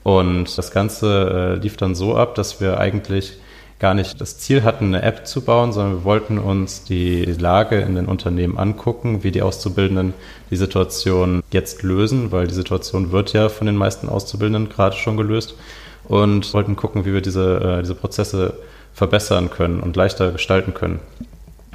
Und 0.06 0.56
das 0.56 0.70
Ganze 0.70 1.56
äh, 1.56 1.60
lief 1.60 1.76
dann 1.76 1.96
so 1.96 2.16
ab, 2.16 2.36
dass 2.36 2.60
wir 2.60 2.78
eigentlich 2.78 3.38
gar 3.80 3.92
nicht 3.92 4.20
das 4.20 4.38
Ziel 4.38 4.62
hatten, 4.62 4.94
eine 4.94 5.02
App 5.02 5.26
zu 5.26 5.40
bauen, 5.40 5.72
sondern 5.72 5.94
wir 5.94 6.04
wollten 6.04 6.38
uns 6.38 6.84
die 6.84 7.24
Lage 7.24 7.80
in 7.80 7.96
den 7.96 8.06
Unternehmen 8.06 8.56
angucken, 8.56 9.24
wie 9.24 9.32
die 9.32 9.42
Auszubildenden 9.42 10.14
die 10.48 10.56
Situation 10.56 11.42
jetzt 11.50 11.82
lösen, 11.82 12.30
weil 12.30 12.46
die 12.46 12.54
Situation 12.54 13.10
wird 13.10 13.32
ja 13.32 13.48
von 13.48 13.66
den 13.66 13.74
meisten 13.74 14.08
Auszubildenden 14.08 14.68
gerade 14.68 14.94
schon 14.94 15.16
gelöst 15.16 15.56
und 16.04 16.54
wollten 16.54 16.76
gucken, 16.76 17.04
wie 17.04 17.12
wir 17.12 17.20
diese, 17.20 17.78
äh, 17.78 17.82
diese 17.82 17.96
Prozesse 17.96 18.54
verbessern 18.94 19.50
können 19.50 19.80
und 19.80 19.96
leichter 19.96 20.30
gestalten 20.30 20.72
können. 20.72 21.00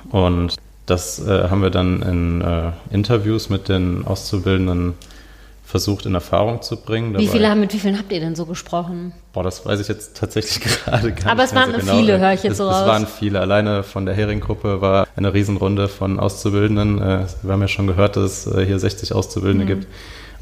Und 0.09 0.55
das 0.85 1.19
äh, 1.19 1.50
haben 1.50 1.61
wir 1.61 1.69
dann 1.69 2.01
in 2.01 2.39
äh, 2.39 2.71
Interviews 2.91 3.50
mit 3.50 3.67
den 3.67 4.07
Auszubildenden 4.07 4.93
versucht 5.71 6.05
in 6.05 6.13
Erfahrung 6.13 6.61
zu 6.61 6.75
bringen. 6.75 7.17
Wie 7.17 7.29
viele 7.29 7.49
haben, 7.49 7.61
mit 7.61 7.73
wie 7.73 7.79
vielen 7.79 7.97
habt 7.97 8.11
ihr 8.11 8.19
denn 8.19 8.35
so 8.35 8.45
gesprochen? 8.45 9.13
Boah, 9.31 9.41
das 9.41 9.65
weiß 9.65 9.79
ich 9.79 9.87
jetzt 9.87 10.17
tatsächlich 10.17 10.59
gerade 10.83 11.13
gar 11.13 11.31
Aber 11.31 11.31
nicht. 11.31 11.31
Aber 11.31 11.43
es 11.45 11.55
waren 11.55 11.71
so 11.71 11.79
genau. 11.79 11.97
viele, 11.97 12.19
höre 12.19 12.33
ich 12.33 12.43
jetzt 12.43 12.53
es, 12.53 12.57
so 12.57 12.67
raus. 12.67 12.81
Es 12.81 12.87
waren 12.87 13.07
viele. 13.07 13.39
Alleine 13.39 13.83
von 13.83 14.05
der 14.05 14.13
Hering-Gruppe 14.13 14.81
war 14.81 15.07
eine 15.15 15.33
Riesenrunde 15.33 15.87
von 15.87 16.19
Auszubildenden. 16.19 17.01
Äh, 17.01 17.25
wir 17.41 17.53
haben 17.53 17.61
ja 17.61 17.69
schon 17.69 17.87
gehört, 17.87 18.17
dass 18.17 18.45
es 18.45 18.53
äh, 18.53 18.65
hier 18.65 18.79
60 18.79 19.13
Auszubildende 19.13 19.63
mhm. 19.63 19.69
gibt. 19.79 19.87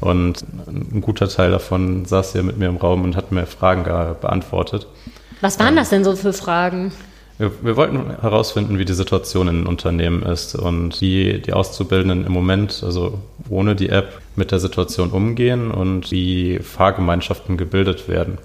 Und 0.00 0.44
ein 0.66 1.00
guter 1.00 1.28
Teil 1.28 1.52
davon 1.52 2.06
saß 2.06 2.32
hier 2.32 2.42
mit 2.42 2.58
mir 2.58 2.68
im 2.68 2.78
Raum 2.78 3.04
und 3.04 3.14
hat 3.14 3.30
mir 3.30 3.46
Fragen 3.46 3.84
beantwortet. 4.20 4.88
Was 5.42 5.60
waren 5.60 5.76
das 5.76 5.90
denn 5.90 6.02
so 6.02 6.16
für 6.16 6.32
Fragen? 6.32 6.90
Wir, 7.38 7.52
wir, 7.62 7.76
wollten 7.76 8.10
herausfinden, 8.20 8.78
wie 8.78 8.84
die 8.84 8.92
Situation 8.92 9.48
in 9.48 9.66
Unternehmen 9.66 10.22
ist 10.22 10.54
und 10.54 11.00
wie 11.00 11.38
die 11.38 11.54
Auszubildenden 11.54 12.26
im 12.26 12.32
Moment, 12.32 12.82
also 12.84 13.18
ohne 13.48 13.74
die 13.74 13.88
App, 13.88 14.20
mit 14.40 14.50
der 14.50 14.58
Situation 14.58 15.10
umgehen 15.10 15.70
und 15.70 16.10
wie 16.10 16.58
Fahrgemeinschaften 16.58 17.56
gebildet 17.56 18.08
werden. 18.08 18.38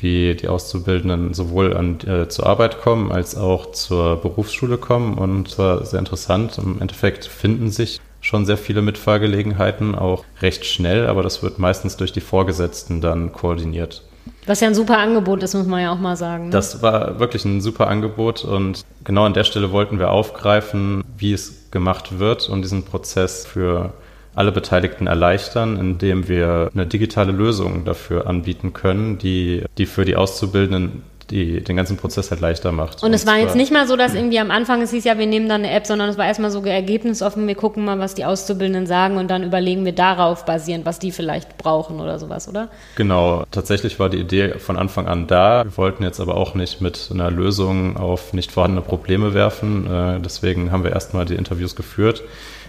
Wie 0.00 0.34
die 0.34 0.48
Auszubildenden 0.48 1.34
sowohl 1.34 1.76
an, 1.76 2.00
äh, 2.00 2.28
zur 2.28 2.46
Arbeit 2.46 2.80
kommen 2.80 3.12
als 3.12 3.36
auch 3.36 3.72
zur 3.72 4.16
Berufsschule 4.16 4.78
kommen. 4.78 5.18
Und 5.18 5.50
zwar 5.50 5.84
sehr 5.84 5.98
interessant. 6.00 6.58
Im 6.58 6.80
Endeffekt 6.80 7.26
finden 7.26 7.70
sich 7.70 8.00
schon 8.20 8.46
sehr 8.46 8.58
viele 8.58 8.82
Mitfahrgelegenheiten, 8.82 9.94
auch 9.94 10.24
recht 10.40 10.64
schnell, 10.64 11.06
aber 11.06 11.22
das 11.22 11.42
wird 11.42 11.58
meistens 11.58 11.96
durch 11.96 12.12
die 12.12 12.20
Vorgesetzten 12.20 13.00
dann 13.00 13.32
koordiniert. 13.32 14.02
Was 14.46 14.60
ja 14.60 14.68
ein 14.68 14.74
super 14.74 14.98
Angebot 14.98 15.42
ist, 15.42 15.54
muss 15.54 15.66
man 15.66 15.82
ja 15.82 15.92
auch 15.92 15.98
mal 15.98 16.16
sagen. 16.16 16.46
Ne? 16.46 16.50
Das 16.50 16.82
war 16.82 17.18
wirklich 17.20 17.44
ein 17.44 17.60
super 17.60 17.86
Angebot 17.88 18.44
und 18.44 18.82
genau 19.04 19.24
an 19.24 19.34
der 19.34 19.44
Stelle 19.44 19.72
wollten 19.72 19.98
wir 19.98 20.10
aufgreifen, 20.10 21.04
wie 21.16 21.32
es 21.32 21.70
gemacht 21.70 22.18
wird 22.18 22.48
und 22.48 22.62
diesen 22.62 22.84
Prozess 22.84 23.46
für 23.46 23.92
alle 24.34 24.52
Beteiligten 24.52 25.06
erleichtern, 25.06 25.78
indem 25.78 26.28
wir 26.28 26.70
eine 26.74 26.86
digitale 26.86 27.32
Lösung 27.32 27.84
dafür 27.84 28.26
anbieten 28.26 28.72
können, 28.72 29.18
die, 29.18 29.64
die 29.78 29.86
für 29.86 30.04
die 30.04 30.16
Auszubildenden 30.16 31.02
die 31.30 31.62
den 31.62 31.76
ganzen 31.76 31.96
Prozess 31.96 32.30
halt 32.30 32.40
leichter 32.40 32.72
macht. 32.72 33.02
Und, 33.02 33.08
und 33.08 33.14
es 33.14 33.26
war 33.26 33.36
jetzt 33.36 33.54
nicht 33.54 33.72
mal 33.72 33.86
so, 33.86 33.96
dass 33.96 34.14
irgendwie 34.14 34.38
am 34.38 34.50
Anfang 34.50 34.80
es 34.82 34.90
hieß, 34.90 35.04
ja, 35.04 35.18
wir 35.18 35.26
nehmen 35.26 35.48
dann 35.48 35.64
eine 35.64 35.72
App, 35.72 35.86
sondern 35.86 36.08
es 36.08 36.16
war 36.16 36.26
erstmal 36.26 36.50
so 36.50 36.62
ergebnisoffen, 36.64 37.46
wir 37.46 37.54
gucken 37.54 37.84
mal, 37.84 37.98
was 37.98 38.14
die 38.14 38.24
Auszubildenden 38.24 38.86
sagen 38.86 39.16
und 39.18 39.28
dann 39.28 39.42
überlegen 39.44 39.84
wir 39.84 39.92
darauf 39.92 40.44
basierend, 40.44 40.86
was 40.86 40.98
die 40.98 41.12
vielleicht 41.12 41.58
brauchen 41.58 42.00
oder 42.00 42.18
sowas, 42.18 42.48
oder? 42.48 42.68
Genau, 42.96 43.44
tatsächlich 43.50 43.98
war 43.98 44.08
die 44.08 44.18
Idee 44.18 44.58
von 44.58 44.76
Anfang 44.76 45.06
an 45.06 45.26
da. 45.26 45.64
Wir 45.64 45.76
wollten 45.76 46.02
jetzt 46.02 46.20
aber 46.20 46.36
auch 46.36 46.54
nicht 46.54 46.80
mit 46.80 47.10
einer 47.12 47.30
Lösung 47.30 47.96
auf 47.96 48.32
nicht 48.32 48.50
vorhandene 48.50 48.82
Probleme 48.82 49.34
werfen. 49.34 49.86
Äh, 49.86 50.20
deswegen 50.20 50.72
haben 50.72 50.84
wir 50.84 50.92
erstmal 50.92 51.24
die 51.24 51.34
Interviews 51.34 51.76
geführt. 51.76 52.22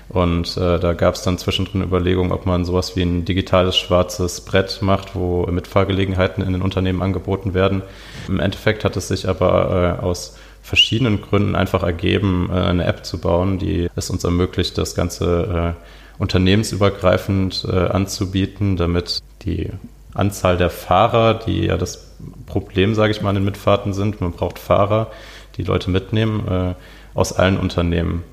Und 0.10 0.58
äh, 0.58 0.80
da 0.80 0.94
gab 0.94 1.14
es 1.14 1.22
dann 1.22 1.38
zwischendrin 1.38 1.84
Überlegungen, 1.84 2.32
ob 2.32 2.48
man 2.48 2.66
sowas 2.66 2.96
wie 2.96 3.04
ein 3.04 3.26
digitales 3.26 3.78
schwarzes 3.78 4.42
Brett 4.42 4.82
macht, 4.82 5.16
wo 5.16 5.46
Mitfahrgelegenheiten 5.46 6.44
in 6.44 6.54
den 6.54 6.64
Unternehmen 6.64 7.04
angeboten 7.04 7.54
werden. 7.54 7.84
Im 8.28 8.40
Endeffekt 8.40 8.84
hat 8.84 8.98
es 8.98 9.08
sich 9.08 9.30
aber 9.30 9.98
äh, 10.00 10.04
aus 10.04 10.36
verschiedenen 10.64 11.22
Gründen 11.22 11.56
einfach 11.56 11.84
ergeben, 11.84 12.50
äh, 12.52 12.56
eine 12.56 12.86
App 12.86 13.06
zu 13.06 13.20
bauen, 13.20 13.60
die 13.60 13.88
es 13.96 14.10
uns 14.10 14.24
ermöglicht, 14.24 14.80
das 14.80 14.96
Ganze 14.96 15.76
äh, 15.78 16.22
unternehmensübergreifend 16.22 17.68
äh, 17.72 17.76
anzubieten, 17.76 18.78
damit 18.78 19.20
die 19.44 19.70
Anzahl 20.16 20.58
der 20.58 20.72
Fahrer, 20.72 21.36
die 21.36 21.68
ja 21.68 21.78
das 21.78 22.16
Problem, 22.48 22.96
sage 22.96 23.12
ich 23.12 23.22
mal, 23.22 23.30
in 23.30 23.36
den 23.36 23.46
Mitfahrten 23.46 23.94
sind, 23.94 24.22
man 24.22 24.32
braucht 24.32 24.58
Fahrer, 24.58 25.12
die 25.58 25.64
Leute 25.64 25.92
mitnehmen, 25.92 26.48
äh, 26.48 26.74
aus 27.14 27.32
allen 27.32 27.58
Unternehmen 27.58 28.24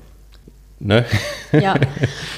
Ne? 0.79 1.05
Ja, 1.53 1.75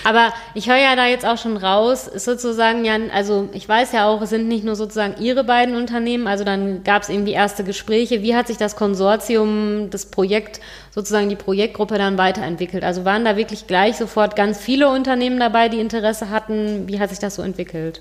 aber 0.06 0.32
ich 0.54 0.70
höre 0.70 0.78
ja 0.78 0.96
da 0.96 1.06
jetzt 1.08 1.26
auch 1.26 1.38
schon 1.38 1.58
raus, 1.58 2.08
ist 2.08 2.24
sozusagen 2.24 2.86
ja, 2.86 2.98
also 3.14 3.50
ich 3.54 3.68
weiß 3.68 3.92
ja 3.92 4.08
auch, 4.08 4.22
es 4.22 4.30
sind 4.30 4.48
nicht 4.48 4.64
nur 4.64 4.76
sozusagen 4.76 5.22
Ihre 5.22 5.44
beiden 5.44 5.76
Unternehmen, 5.76 6.26
also 6.26 6.46
dann 6.46 6.84
gab 6.84 7.02
es 7.02 7.10
irgendwie 7.10 7.34
erste 7.34 7.66
Gespräche. 7.66 8.22
Wie 8.22 8.36
hat 8.36 8.48
sich 8.48 8.58
das 8.58 8.78
Konsortium, 8.78 9.90
das 9.90 10.06
Projekt, 10.06 10.62
sozusagen 10.92 11.28
die 11.28 11.36
Projektgruppe 11.36 11.98
dann 11.98 12.18
weiterentwickelt? 12.18 12.84
Also 12.84 13.04
waren 13.04 13.26
da 13.26 13.36
wirklich 13.36 13.68
gleich 13.68 13.98
sofort 13.98 14.38
ganz 14.38 14.60
viele 14.60 14.90
Unternehmen 14.90 15.40
dabei, 15.40 15.68
die 15.68 15.80
Interesse 15.80 16.30
hatten? 16.30 16.88
Wie 16.88 17.00
hat 17.00 17.10
sich 17.10 17.20
das 17.20 17.36
so 17.36 17.42
entwickelt? 17.42 18.00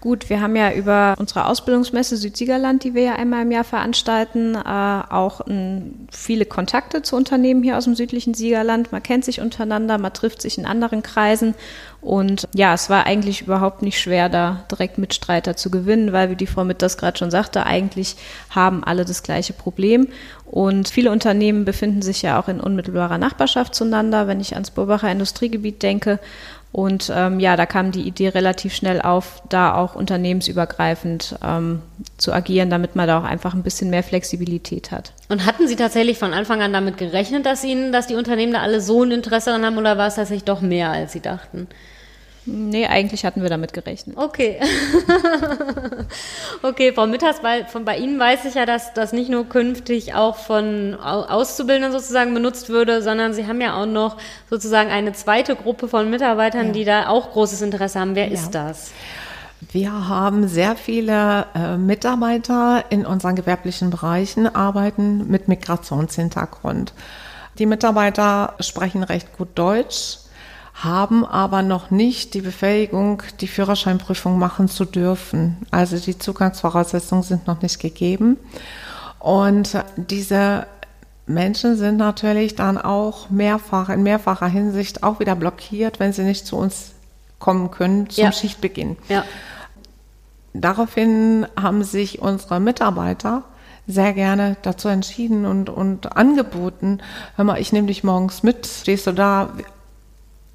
Gut, 0.00 0.28
wir 0.28 0.40
haben 0.40 0.54
ja 0.54 0.72
über 0.72 1.14
unsere 1.18 1.46
Ausbildungsmesse 1.46 2.16
Südsiegerland, 2.16 2.84
die 2.84 2.94
wir 2.94 3.02
ja 3.02 3.14
einmal 3.14 3.42
im 3.42 3.50
Jahr 3.50 3.64
veranstalten, 3.64 4.54
äh, 4.54 4.58
auch 4.58 5.40
ein, 5.40 6.06
viele 6.12 6.44
Kontakte 6.44 7.02
zu 7.02 7.16
Unternehmen 7.16 7.62
hier 7.62 7.78
aus 7.78 7.84
dem 7.84 7.94
südlichen 7.94 8.34
Siegerland. 8.34 8.92
Man 8.92 9.02
kennt 9.02 9.24
sich 9.24 9.40
untereinander, 9.40 9.98
man 9.98 10.12
trifft 10.12 10.42
sich 10.42 10.58
in 10.58 10.66
anderen 10.66 11.02
Kreisen. 11.02 11.54
Und 12.02 12.46
ja, 12.54 12.72
es 12.72 12.88
war 12.88 13.04
eigentlich 13.04 13.42
überhaupt 13.42 13.82
nicht 13.82 14.00
schwer, 14.00 14.28
da 14.28 14.64
direkt 14.70 14.98
Mitstreiter 14.98 15.56
zu 15.56 15.70
gewinnen, 15.70 16.12
weil, 16.12 16.30
wie 16.30 16.36
die 16.36 16.46
Frau 16.46 16.62
Mitt 16.62 16.82
das 16.82 16.98
gerade 16.98 17.18
schon 17.18 17.32
sagte, 17.32 17.66
eigentlich 17.66 18.14
haben 18.50 18.84
alle 18.84 19.04
das 19.04 19.24
gleiche 19.24 19.54
Problem. 19.54 20.06
Und 20.44 20.88
viele 20.88 21.10
Unternehmen 21.10 21.64
befinden 21.64 22.02
sich 22.02 22.22
ja 22.22 22.38
auch 22.38 22.46
in 22.46 22.60
unmittelbarer 22.60 23.18
Nachbarschaft 23.18 23.74
zueinander. 23.74 24.28
Wenn 24.28 24.40
ich 24.40 24.54
ans 24.54 24.70
Burbacher 24.70 25.10
Industriegebiet 25.10 25.82
denke, 25.82 26.20
und 26.76 27.10
ähm, 27.16 27.40
ja, 27.40 27.56
da 27.56 27.64
kam 27.64 27.90
die 27.90 28.02
Idee 28.02 28.28
relativ 28.28 28.74
schnell 28.74 29.00
auf, 29.00 29.40
da 29.48 29.74
auch 29.74 29.94
unternehmensübergreifend 29.94 31.36
ähm, 31.42 31.80
zu 32.18 32.34
agieren, 32.34 32.68
damit 32.68 32.94
man 32.96 33.08
da 33.08 33.18
auch 33.18 33.24
einfach 33.24 33.54
ein 33.54 33.62
bisschen 33.62 33.88
mehr 33.88 34.02
Flexibilität 34.02 34.90
hat. 34.90 35.14
Und 35.30 35.46
hatten 35.46 35.68
Sie 35.68 35.76
tatsächlich 35.76 36.18
von 36.18 36.34
Anfang 36.34 36.60
an 36.60 36.74
damit 36.74 36.98
gerechnet, 36.98 37.46
dass 37.46 37.64
Ihnen, 37.64 37.92
dass 37.92 38.08
die 38.08 38.14
Unternehmen 38.14 38.52
da 38.52 38.60
alle 38.60 38.82
so 38.82 39.02
ein 39.02 39.10
Interesse 39.10 39.46
daran 39.46 39.64
haben 39.64 39.78
oder 39.78 39.96
war 39.96 40.08
es 40.08 40.16
tatsächlich 40.16 40.44
doch 40.44 40.60
mehr, 40.60 40.90
als 40.90 41.14
Sie 41.14 41.20
dachten? 41.20 41.66
Nee, 42.46 42.86
eigentlich 42.86 43.24
hatten 43.24 43.42
wir 43.42 43.50
damit 43.50 43.72
gerechnet. 43.72 44.16
Okay. 44.16 44.60
okay, 46.62 46.92
Frau 46.92 47.08
Mitters, 47.08 47.40
bei, 47.40 47.64
von, 47.64 47.84
bei 47.84 47.98
Ihnen 47.98 48.20
weiß 48.20 48.44
ich 48.44 48.54
ja, 48.54 48.64
dass 48.64 48.94
das 48.94 49.12
nicht 49.12 49.28
nur 49.28 49.48
künftig 49.48 50.14
auch 50.14 50.36
von 50.36 50.94
Auszubildenden 50.94 51.90
sozusagen 51.90 52.32
benutzt 52.34 52.68
würde, 52.68 53.02
sondern 53.02 53.34
Sie 53.34 53.48
haben 53.48 53.60
ja 53.60 53.80
auch 53.80 53.86
noch 53.86 54.16
sozusagen 54.48 54.90
eine 54.90 55.12
zweite 55.12 55.56
Gruppe 55.56 55.88
von 55.88 56.08
Mitarbeitern, 56.08 56.68
ja. 56.68 56.72
die 56.72 56.84
da 56.84 57.08
auch 57.08 57.32
großes 57.32 57.62
Interesse 57.62 57.98
haben. 57.98 58.14
Wer 58.14 58.28
ja. 58.28 58.34
ist 58.34 58.52
das? 58.52 58.92
Wir 59.72 60.08
haben 60.08 60.46
sehr 60.46 60.76
viele 60.76 61.46
äh, 61.54 61.76
Mitarbeiter 61.76 62.84
in 62.90 63.04
unseren 63.04 63.34
gewerblichen 63.34 63.90
Bereichen, 63.90 64.54
arbeiten 64.54 65.28
mit 65.28 65.48
Migrationshintergrund. 65.48 66.92
Die 67.58 67.66
Mitarbeiter 67.66 68.54
sprechen 68.60 69.02
recht 69.02 69.36
gut 69.36 69.48
Deutsch 69.56 70.18
haben 70.76 71.24
aber 71.24 71.62
noch 71.62 71.90
nicht 71.90 72.34
die 72.34 72.42
Befähigung, 72.42 73.22
die 73.40 73.48
Führerscheinprüfung 73.48 74.38
machen 74.38 74.68
zu 74.68 74.84
dürfen. 74.84 75.56
Also 75.70 75.98
die 75.98 76.18
Zugangsvoraussetzungen 76.18 77.24
sind 77.24 77.46
noch 77.46 77.62
nicht 77.62 77.80
gegeben. 77.80 78.36
Und 79.18 79.82
diese 79.96 80.66
Menschen 81.26 81.76
sind 81.76 81.96
natürlich 81.96 82.56
dann 82.56 82.76
auch 82.76 83.30
mehrfach, 83.30 83.88
in 83.88 84.02
mehrfacher 84.02 84.48
Hinsicht 84.48 85.02
auch 85.02 85.18
wieder 85.18 85.34
blockiert, 85.34 85.98
wenn 85.98 86.12
sie 86.12 86.24
nicht 86.24 86.46
zu 86.46 86.56
uns 86.56 86.92
kommen 87.38 87.70
können 87.70 88.10
zum 88.10 88.24
ja. 88.24 88.32
Schichtbeginn. 88.32 88.96
Ja. 89.08 89.24
Daraufhin 90.52 91.46
haben 91.60 91.84
sich 91.84 92.20
unsere 92.20 92.60
Mitarbeiter 92.60 93.44
sehr 93.86 94.12
gerne 94.12 94.56
dazu 94.62 94.88
entschieden 94.88 95.46
und, 95.46 95.70
und 95.70 96.16
angeboten, 96.16 97.00
hör 97.36 97.44
mal, 97.44 97.60
ich 97.60 97.72
nehme 97.72 97.86
dich 97.86 98.04
morgens 98.04 98.42
mit, 98.42 98.66
stehst 98.66 99.06
du 99.06 99.12
da, 99.12 99.50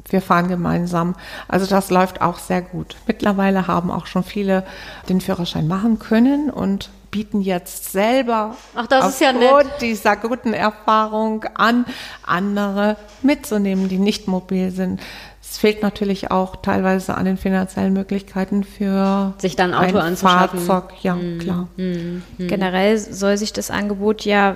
wir 0.09 0.21
fahren 0.21 0.47
gemeinsam. 0.47 1.15
Also 1.47 1.65
das 1.65 1.89
läuft 1.89 2.21
auch 2.21 2.39
sehr 2.39 2.61
gut. 2.61 2.95
Mittlerweile 3.07 3.67
haben 3.67 3.91
auch 3.91 4.05
schon 4.07 4.23
viele 4.23 4.65
den 5.09 5.21
Führerschein 5.21 5.67
machen 5.67 5.99
können 5.99 6.49
und 6.49 6.89
bieten 7.11 7.41
jetzt 7.41 7.91
selber 7.91 8.55
Ach, 8.73 8.87
das 8.87 9.03
aufgrund 9.03 9.13
ist 9.13 9.21
ja 9.21 9.33
nett. 9.33 9.81
dieser 9.81 10.15
guten 10.15 10.53
Erfahrung 10.53 11.43
an, 11.55 11.85
andere 12.25 12.95
mitzunehmen, 13.21 13.89
die 13.89 13.97
nicht 13.97 14.27
mobil 14.27 14.71
sind. 14.71 15.01
Es 15.41 15.57
fehlt 15.57 15.81
natürlich 15.83 16.31
auch 16.31 16.55
teilweise 16.55 17.15
an 17.15 17.25
den 17.25 17.35
finanziellen 17.35 17.91
Möglichkeiten 17.91 18.63
für 18.63 19.33
sich 19.37 19.57
dann 19.57 19.73
Auto 19.73 19.97
ein 19.97 20.13
anzuschaffen. 20.13 20.61
Fahrzeug, 20.61 20.93
ja, 21.03 21.15
mhm. 21.15 21.39
klar. 21.39 21.67
Mhm. 21.75 22.23
Generell 22.37 22.97
soll 22.97 23.37
sich 23.37 23.51
das 23.51 23.69
Angebot 23.69 24.23
ja 24.23 24.55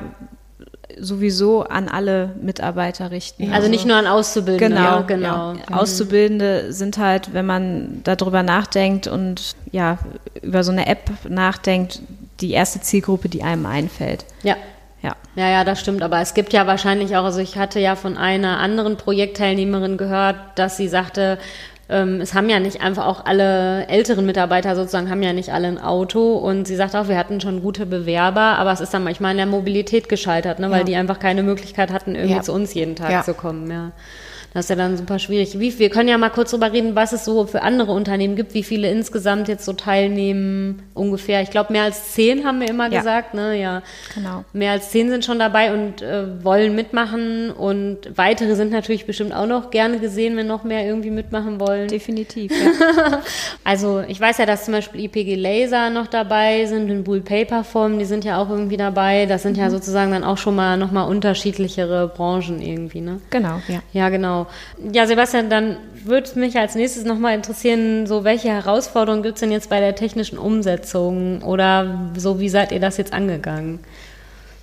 sowieso 0.99 1.63
an 1.63 1.87
alle 1.87 2.35
Mitarbeiter 2.41 3.11
richten. 3.11 3.51
Also, 3.53 3.69
nicht 3.69 3.85
nur 3.85 3.95
an 3.95 4.07
Auszubildende. 4.07 4.75
Genau, 4.75 5.03
genau. 5.03 5.53
Ja. 5.53 5.77
Auszubildende 5.77 6.73
sind 6.73 6.97
halt, 6.97 7.33
wenn 7.33 7.45
man 7.45 8.01
darüber 8.03 8.43
nachdenkt 8.43 9.07
und 9.07 9.55
ja, 9.71 9.97
über 10.41 10.63
so 10.63 10.71
eine 10.71 10.87
App 10.87 11.09
nachdenkt, 11.27 12.01
die 12.41 12.51
erste 12.51 12.81
Zielgruppe, 12.81 13.29
die 13.29 13.43
einem 13.43 13.65
einfällt. 13.65 14.25
Ja. 14.43 14.55
Ja. 15.01 15.15
ja, 15.35 15.49
ja, 15.49 15.63
das 15.63 15.79
stimmt. 15.79 16.01
Aber 16.01 16.19
es 16.19 16.33
gibt 16.33 16.51
ja 16.51 16.65
wahrscheinlich 16.65 17.15
auch, 17.15 17.25
also 17.25 17.39
ich 17.39 17.57
hatte 17.57 17.79
ja 17.79 17.95
von 17.95 18.17
einer 18.17 18.59
anderen 18.59 18.97
Projektteilnehmerin 18.97 19.97
gehört, 19.97 20.37
dass 20.55 20.77
sie 20.77 20.87
sagte, 20.87 21.37
es 21.87 22.33
haben 22.33 22.49
ja 22.49 22.59
nicht 22.59 22.81
einfach 22.81 23.05
auch 23.05 23.25
alle 23.25 23.87
älteren 23.87 24.25
Mitarbeiter 24.25 24.75
sozusagen, 24.75 25.09
haben 25.09 25.21
ja 25.21 25.33
nicht 25.33 25.49
alle 25.53 25.67
ein 25.67 25.77
Auto. 25.79 26.33
Und 26.35 26.65
sie 26.67 26.75
sagt 26.75 26.95
auch, 26.95 27.07
wir 27.07 27.17
hatten 27.17 27.39
schon 27.41 27.61
gute 27.61 27.85
Bewerber, 27.85 28.57
aber 28.57 28.71
es 28.71 28.81
ist 28.81 28.93
dann 28.93 29.03
manchmal 29.03 29.31
in 29.31 29.37
der 29.37 29.45
Mobilität 29.45 30.09
gescheitert, 30.09 30.59
ne, 30.59 30.71
weil 30.71 30.79
Ja. 30.79 30.83
die 30.85 30.95
einfach 30.95 31.19
keine 31.19 31.43
Möglichkeit 31.43 31.91
hatten, 31.91 32.15
irgendwie 32.15 32.35
Ja. 32.37 32.41
zu 32.41 32.53
uns 32.53 32.73
jeden 32.73 32.95
Tag 32.95 33.11
Ja. 33.11 33.21
zu 33.23 33.35
kommen. 33.35 33.69
Ja. 33.69 33.91
Das 34.55 34.65
ist 34.65 34.69
ja 34.69 34.77
dann 34.77 34.95
super 34.95 35.19
schwierig. 35.19 35.59
Wie, 35.59 35.77
wir 35.79 35.89
können 35.89 36.07
ja 36.07 36.17
mal 36.17 36.29
kurz 36.29 36.51
drüber 36.51 36.71
reden, 36.71 36.95
was 36.95 37.11
es 37.11 37.25
so 37.25 37.45
für 37.45 37.61
andere 37.61 37.91
Unternehmen 37.91 38.37
gibt, 38.37 38.53
wie 38.53 38.63
viele 38.63 38.89
insgesamt 38.89 39.49
jetzt 39.49 39.65
so 39.65 39.73
teilnehmen 39.73 40.81
ungefähr. 40.93 41.41
Ich 41.41 41.49
glaube, 41.51 41.73
mehr 41.73 41.83
als 41.83 42.13
zehn 42.13 42.45
haben 42.45 42.61
wir 42.61 42.69
immer 42.69 42.89
Ja. 42.89 42.99
gesagt, 42.99 43.33
ne? 43.33 43.59
Ja. 43.59 43.81
Genau. 44.15 44.45
Mehr 44.53 44.71
als 44.71 44.91
zehn 44.91 45.09
sind 45.09 45.25
schon 45.25 45.39
dabei 45.39 45.73
und 45.73 46.01
äh, 46.01 46.41
wollen 46.41 46.73
mitmachen 46.73 47.51
und 47.51 47.97
weitere 48.15 48.55
sind 48.55 48.71
natürlich 48.71 49.05
bestimmt 49.05 49.35
auch 49.35 49.45
noch 49.45 49.71
gerne 49.71 49.99
gesehen, 49.99 50.37
wenn 50.37 50.47
noch 50.47 50.63
mehr 50.63 50.85
irgendwie 50.85 51.11
mitmachen 51.11 51.59
wollen. 51.59 51.89
Definitiv. 51.89 52.51
Ja. 52.51 53.21
Also 53.63 54.03
ich 54.07 54.21
weiß 54.21 54.37
ja, 54.37 54.45
dass 54.45 54.65
zum 54.65 54.73
Beispiel 54.75 55.05
IPG 55.05 55.35
Laser 55.35 55.89
noch 55.89 56.05
dabei 56.07 56.65
sind 56.67 56.91
und 56.91 57.03
Bull 57.03 57.21
Paper 57.21 57.63
Form, 57.63 57.97
die 57.97 58.05
sind 58.05 58.23
ja 58.23 58.37
auch 58.37 58.49
irgendwie 58.49 58.77
dabei. 58.77 59.25
Das 59.25 59.41
sind 59.41 59.57
ja 59.57 59.69
sozusagen 59.71 60.11
dann 60.11 60.23
auch 60.23 60.37
schon 60.37 60.55
mal 60.55 60.77
nochmal 60.77 61.09
unterschiedlichere 61.09 62.07
Branchen 62.07 62.61
irgendwie, 62.61 63.01
ne? 63.01 63.19
genau, 63.31 63.59
ja. 63.67 63.79
Ja, 63.91 64.09
genau. 64.09 64.44
Ja, 64.91 65.07
Sebastian, 65.07 65.49
dann 65.49 65.77
würde 66.03 66.39
mich 66.39 66.57
als 66.57 66.75
nächstes 66.75 67.05
nochmal 67.05 67.35
interessieren, 67.35 68.07
so 68.07 68.23
welche 68.23 68.49
Herausforderungen 68.49 69.23
gibt 69.23 69.35
es 69.35 69.39
denn 69.41 69.51
jetzt 69.51 69.69
bei 69.69 69.79
der 69.79 69.95
technischen 69.95 70.37
Umsetzung 70.37 71.41
oder 71.41 72.11
so, 72.17 72.39
wie 72.39 72.49
seid 72.49 72.71
ihr 72.71 72.79
das 72.79 72.97
jetzt 72.97 73.13
angegangen? 73.13 73.79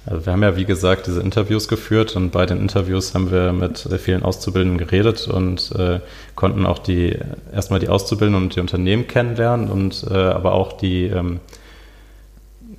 Also 0.05 0.27
wir 0.27 0.33
haben 0.33 0.43
ja, 0.43 0.57
wie 0.57 0.65
gesagt, 0.65 1.07
diese 1.07 1.21
Interviews 1.21 1.69
geführt 1.69 2.17
und 2.17 2.31
bei 2.31 2.45
den 2.45 2.59
Interviews 2.59 3.15
haben 3.15 3.31
wir 3.31 3.53
mit 3.53 3.79
sehr 3.79 4.01
vielen 4.01 4.25
Auszubildenden 4.25 4.79
geredet 4.79 5.29
und 5.29 5.71
äh, 5.79 6.01
konnten 6.35 6.67
auch 6.67 6.81
die 6.81 7.17
erstmal 7.53 7.79
die 7.79 7.89
Auszubildenden 7.89 8.43
und 8.43 8.57
die 8.57 8.61
Unternehmen 8.61 9.07
kennenlernen 9.07 9.71
und 9.71 10.05
äh, 10.11 10.15
aber 10.15 10.55
auch 10.55 10.73
die 10.73 11.05
ähm, 11.05 11.39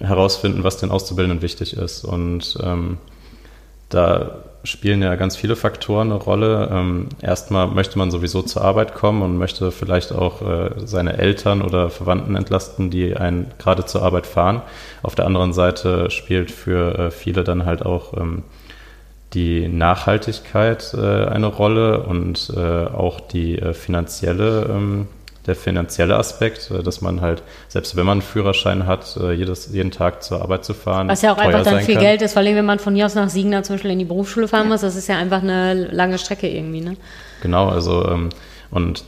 herausfinden, 0.02 0.66
was 0.66 0.78
den 0.78 0.92
Auszubildenden 0.92 1.42
wichtig 1.42 1.78
ist. 1.78 2.04
Und 2.04 2.58
ähm, 2.62 2.98
da 3.88 4.44
spielen 4.64 5.02
ja 5.02 5.16
ganz 5.16 5.36
viele 5.36 5.56
Faktoren 5.56 6.12
eine 6.12 6.22
Rolle. 6.22 6.70
Ähm, 6.72 7.10
erstmal 7.22 7.68
möchte 7.68 7.98
man 7.98 8.12
sowieso 8.12 8.42
zur 8.42 8.64
Arbeit 8.64 8.96
kommen 8.96 9.22
und 9.22 9.38
möchte 9.38 9.72
vielleicht 9.72 10.12
auch 10.12 10.42
äh, 10.42 10.72
seine 10.86 11.18
Eltern 11.18 11.62
oder 11.62 11.90
Verwandten 11.90 12.36
entlasten, 12.36 12.90
die 12.90 13.16
einen 13.16 13.52
gerade 13.60 13.86
zur 13.86 14.04
Arbeit 14.04 14.26
fahren. 14.26 14.62
Auf 15.02 15.16
der 15.16 15.26
anderen 15.26 15.54
Seite 15.54 16.10
spielt 16.10 16.50
für 16.52 16.98
äh, 16.98 17.12
viele 17.12 17.44
dann 17.44 17.66
halt 17.66 17.86
auch 17.86 18.14
ähm, 18.18 18.44
die 19.34 19.68
Nachhaltigkeit 19.68 20.94
äh, 20.94 21.26
eine 21.26 21.48
Rolle 21.48 22.04
und 22.04 22.54
äh, 22.56 22.60
auch 22.60 23.20
die 23.20 23.60
äh, 23.60 23.74
finanzielle, 23.74 24.68
ähm, 24.70 25.08
der 25.46 25.56
finanzielle 25.56 26.16
Aspekt, 26.16 26.72
äh, 26.72 26.84
dass 26.84 27.02
man 27.02 27.22
halt, 27.22 27.44
selbst 27.68 27.96
wenn 27.96 28.06
man 28.06 28.20
einen 28.20 28.22
Führerschein 28.22 28.88
hat, 28.88 29.18
äh, 29.18 29.34
jedes, 29.34 29.72
jeden 29.74 29.92
Tag 29.92 30.24
zur 30.24 30.42
Arbeit 30.42 30.66
zu 30.66 30.74
fahren. 30.74 31.08
Was 31.08 31.22
ja 31.22 31.34
auch 31.34 31.38
einfach 31.38 31.64
dann 31.64 31.82
viel 31.82 31.96
kann. 31.96 32.04
Geld 32.04 32.22
ist, 32.22 32.34
vor 32.34 32.42
allem 32.42 32.56
wenn 32.56 32.66
man 32.66 32.80
von 32.80 32.96
hier 32.96 33.06
aus 33.06 33.16
nach 33.16 33.30
Siegen 33.30 33.52
zum 33.64 33.76
Beispiel 33.76 33.92
in 33.92 34.00
die 34.00 34.06
Berufsschule 34.06 34.48
fahren 34.48 34.68
muss, 34.68 34.82
das 34.82 34.96
ist 34.96 35.08
ja 35.08 35.18
einfach 35.18 35.42
eine 35.42 35.74
lange 35.74 36.18
Strecke 36.18 36.48
irgendwie, 36.48 36.82
ne? 36.82 36.96
Genau, 37.42 37.68
also 37.70 38.08
ähm, 38.08 38.30
und 38.72 39.04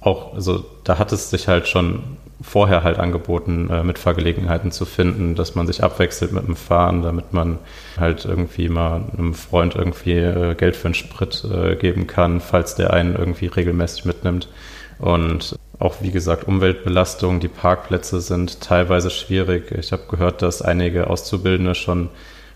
auch, 0.00 0.34
also 0.34 0.64
da 0.84 0.98
hat 0.98 1.12
es 1.12 1.30
sich 1.30 1.48
halt 1.48 1.66
schon 1.66 2.02
vorher 2.40 2.84
halt 2.84 2.98
angeboten, 2.98 3.68
äh, 3.70 3.82
Mitfahrgelegenheiten 3.82 4.70
zu 4.70 4.84
finden, 4.84 5.34
dass 5.34 5.54
man 5.54 5.66
sich 5.66 5.82
abwechselt 5.82 6.32
mit 6.32 6.46
dem 6.46 6.54
Fahren, 6.54 7.02
damit 7.02 7.32
man 7.32 7.58
halt 7.98 8.24
irgendwie 8.24 8.68
mal 8.68 9.02
einem 9.16 9.34
Freund 9.34 9.74
irgendwie 9.74 10.12
äh, 10.12 10.54
Geld 10.54 10.76
für 10.76 10.86
einen 10.86 10.94
Sprit 10.94 11.44
äh, 11.44 11.74
geben 11.74 12.06
kann, 12.06 12.40
falls 12.40 12.76
der 12.76 12.92
einen 12.92 13.16
irgendwie 13.16 13.46
regelmäßig 13.46 14.04
mitnimmt. 14.04 14.48
Und 14.98 15.56
auch 15.78 15.96
wie 16.00 16.10
gesagt, 16.10 16.46
Umweltbelastung, 16.48 17.40
die 17.40 17.48
Parkplätze 17.48 18.20
sind 18.20 18.60
teilweise 18.60 19.10
schwierig. 19.10 19.70
Ich 19.72 19.92
habe 19.92 20.02
gehört, 20.10 20.42
dass 20.42 20.60
einige 20.62 21.08
Auszubildende 21.08 21.74
schon 21.74 22.08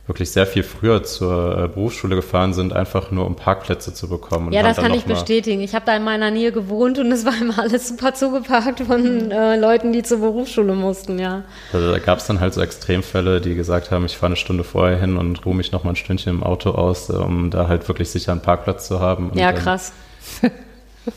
wirklich 0.08 0.32
sehr 0.32 0.48
viel 0.48 0.64
früher 0.64 1.04
zur 1.04 1.56
äh, 1.56 1.68
Berufsschule 1.68 2.16
gefahren 2.16 2.52
sind, 2.54 2.72
einfach 2.72 3.12
nur 3.12 3.24
um 3.24 3.36
Parkplätze 3.36 3.94
zu 3.94 4.08
bekommen. 4.08 4.52
Ja, 4.52 4.64
das 4.64 4.74
dann 4.76 4.86
kann 4.86 4.94
ich 4.94 5.04
bestätigen. 5.04 5.60
Ich 5.60 5.76
habe 5.76 5.86
da 5.86 5.94
in 5.96 6.02
meiner 6.02 6.32
Nähe 6.32 6.50
gewohnt 6.50 6.98
und 6.98 7.12
es 7.12 7.24
war 7.24 7.34
immer 7.40 7.60
alles 7.60 7.86
super 7.86 8.12
zugeparkt 8.12 8.80
von 8.80 9.30
äh, 9.30 9.56
Leuten, 9.56 9.92
die 9.92 10.02
zur 10.02 10.18
Berufsschule 10.18 10.74
mussten, 10.74 11.20
ja. 11.20 11.44
Also 11.72 11.92
da 11.92 11.98
gab 12.00 12.18
es 12.18 12.26
dann 12.26 12.40
halt 12.40 12.52
so 12.52 12.60
Extremfälle, 12.60 13.40
die 13.40 13.54
gesagt 13.54 13.92
haben, 13.92 14.04
ich 14.04 14.16
fahre 14.16 14.30
eine 14.30 14.36
Stunde 14.36 14.64
vorher 14.64 14.98
hin 14.98 15.16
und 15.16 15.46
ruhe 15.46 15.54
mich 15.54 15.70
noch 15.70 15.84
mal 15.84 15.90
ein 15.90 15.96
Stündchen 15.96 16.32
im 16.34 16.42
Auto 16.42 16.70
aus, 16.72 17.08
äh, 17.08 17.12
um 17.12 17.50
da 17.50 17.68
halt 17.68 17.86
wirklich 17.86 18.10
sicher 18.10 18.32
einen 18.32 18.42
Parkplatz 18.42 18.88
zu 18.88 18.98
haben. 18.98 19.30
Ja, 19.34 19.52
dann- 19.52 19.62
krass. 19.62 19.92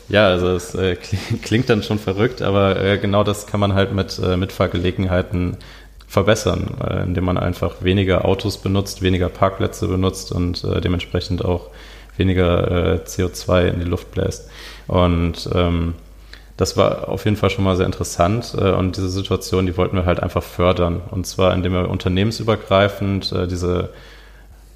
Ja, 0.08 0.28
also 0.28 0.48
es 0.48 0.74
äh, 0.74 0.96
klingt, 1.42 1.68
dann 1.68 1.82
schon 1.82 1.98
verrückt, 1.98 2.42
aber 2.42 2.82
äh, 2.82 2.98
genau 2.98 3.24
das 3.24 3.46
kann 3.46 3.60
man 3.60 3.74
halt 3.74 3.92
mit 3.92 4.18
äh, 4.18 4.36
Mitfahrgelegenheiten 4.36 5.56
verbessern, 6.08 6.76
äh, 6.88 7.02
indem 7.02 7.24
man 7.24 7.38
einfach 7.38 7.82
weniger 7.82 8.24
Autos 8.24 8.58
benutzt, 8.58 9.02
weniger 9.02 9.28
Parkplätze 9.28 9.88
benutzt 9.88 10.32
und 10.32 10.64
äh, 10.64 10.80
dementsprechend 10.80 11.44
auch 11.44 11.70
weniger 12.16 12.94
äh, 12.94 13.00
CO2 13.04 13.68
in 13.68 13.80
die 13.80 13.86
Luft 13.86 14.12
bläst. 14.12 14.48
Und 14.86 15.48
ähm, 15.54 15.94
das 16.56 16.76
war 16.76 17.08
auf 17.08 17.24
jeden 17.24 17.36
Fall 17.36 17.50
schon 17.50 17.64
mal 17.64 17.76
sehr 17.76 17.84
interessant 17.84 18.54
und 18.54 18.96
diese 18.96 19.10
Situation, 19.10 19.66
die 19.66 19.76
wollten 19.76 19.94
wir 19.94 20.06
halt 20.06 20.20
einfach 20.20 20.42
fördern. 20.42 21.02
Und 21.10 21.26
zwar, 21.26 21.52
indem 21.52 21.74
wir 21.74 21.90
unternehmensübergreifend 21.90 23.30
diese 23.50 23.90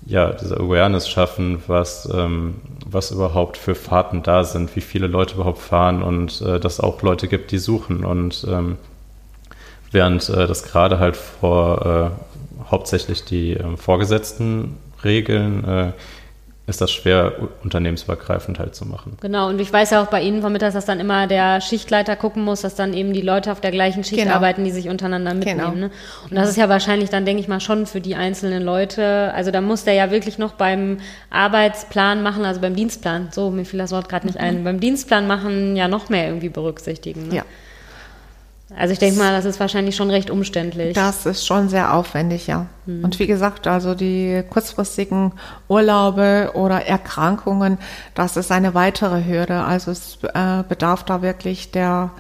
ja, 0.06 0.32
diese 0.32 0.56
Awareness 0.56 1.08
schaffen, 1.08 1.62
was, 1.66 2.08
ähm, 2.12 2.56
was 2.86 3.10
überhaupt 3.10 3.56
für 3.56 3.74
Fahrten 3.74 4.22
da 4.22 4.44
sind, 4.44 4.74
wie 4.76 4.80
viele 4.80 5.06
Leute 5.06 5.34
überhaupt 5.34 5.60
fahren 5.60 6.02
und 6.02 6.40
äh, 6.40 6.58
dass 6.58 6.80
auch 6.80 7.02
Leute 7.02 7.28
gibt, 7.28 7.50
die 7.52 7.58
suchen. 7.58 8.04
Und 8.04 8.46
ähm, 8.48 8.78
während 9.92 10.28
äh, 10.28 10.46
das 10.46 10.62
gerade 10.62 10.98
halt 10.98 11.16
vor 11.16 12.14
äh, 12.16 12.70
hauptsächlich 12.70 13.24
die 13.24 13.54
äh, 13.54 13.76
Vorgesetzten 13.76 14.76
regeln, 15.04 15.64
äh, 15.64 15.92
ist 16.70 16.80
das 16.80 16.90
schwer, 16.90 17.33
unternehmensübergreifend 17.62 18.59
halt 18.59 18.74
zu 18.74 18.87
machen. 18.87 19.18
Genau, 19.20 19.48
und 19.48 19.61
ich 19.61 19.70
weiß 19.72 19.90
ja 19.90 20.02
auch 20.02 20.06
bei 20.06 20.22
Ihnen 20.22 20.40
vermittelt, 20.40 20.74
dass 20.74 20.87
dann 20.87 21.00
immer 21.00 21.26
der 21.26 21.61
Schichtleiter 21.61 22.16
gucken 22.16 22.42
muss, 22.44 22.62
dass 22.62 22.74
dann 22.74 22.94
eben 22.94 23.12
die 23.12 23.20
Leute 23.20 23.52
auf 23.52 23.61
der 23.61 23.70
gleichen 23.70 24.04
Schicht 24.04 24.22
Genau. 24.22 24.35
arbeiten, 24.35 24.64
die 24.64 24.70
sich 24.70 24.88
untereinander 24.88 25.35
mitnehmen. 25.35 25.59
Genau. 25.59 25.74
Ne? 25.74 25.90
Und 26.30 26.37
das 26.37 26.48
ist 26.48 26.56
ja 26.56 26.68
wahrscheinlich 26.68 27.11
dann, 27.11 27.24
denke 27.26 27.42
ich 27.42 27.48
mal, 27.48 27.61
schon 27.61 27.87
für 27.87 28.00
die 28.00 28.14
einzelnen 28.14 28.62
Leute. 28.62 29.33
Also 29.35 29.50
da 29.50 29.61
muss 29.61 29.85
der 29.85 29.94
ja 29.94 30.11
wirklich 30.11 30.38
noch 30.38 30.52
beim 30.52 30.98
Arbeitsplan 31.30 32.22
machen, 32.22 32.44
also 32.44 32.61
beim 32.61 32.76
Dienstplan, 32.76 33.28
so 33.33 33.50
mir 33.50 33.64
fiel 33.64 33.78
das 33.78 33.92
Wort 33.92 34.09
gerade 34.09 34.26
nicht 34.26 34.38
ein, 34.38 34.64
beim 34.64 34.80
Dienstplan 34.80 35.26
machen 35.26 35.76
ja 35.76 35.88
noch 35.88 36.09
mehr 36.09 36.26
irgendwie 36.26 36.48
berücksichtigen. 36.48 37.28
Ne? 37.28 37.37
Ja. 37.37 37.44
Also 38.76 38.92
ich 38.92 38.98
denke 38.98 39.18
mal, 39.18 39.33
das 39.33 39.44
ist 39.44 39.59
wahrscheinlich 39.59 39.96
schon 39.96 40.11
recht 40.11 40.30
umständlich. 40.30 40.94
Das 40.94 41.26
ist 41.26 41.46
schon 41.46 41.68
sehr 41.68 41.92
aufwendig, 41.94 42.46
ja. 42.46 42.66
Und 42.87 43.18
wie 43.18 43.26
gesagt, 43.26 43.66
also 43.66 43.94
die 43.94 44.42
kurzfristigen 44.50 45.33
Urlaube 45.68 46.52
oder 46.54 46.87
Erkrankungen, 46.87 47.78
das 48.14 48.37
ist 48.37 48.50
eine 48.50 48.74
weitere 48.74 49.24
Hürde. 49.24 49.62
Also 49.62 49.90
es 49.90 50.18
äh, 50.22 50.62
bedarf 50.68 51.04
da 51.04 51.22
wirklich 51.22 51.70
der 51.70 52.11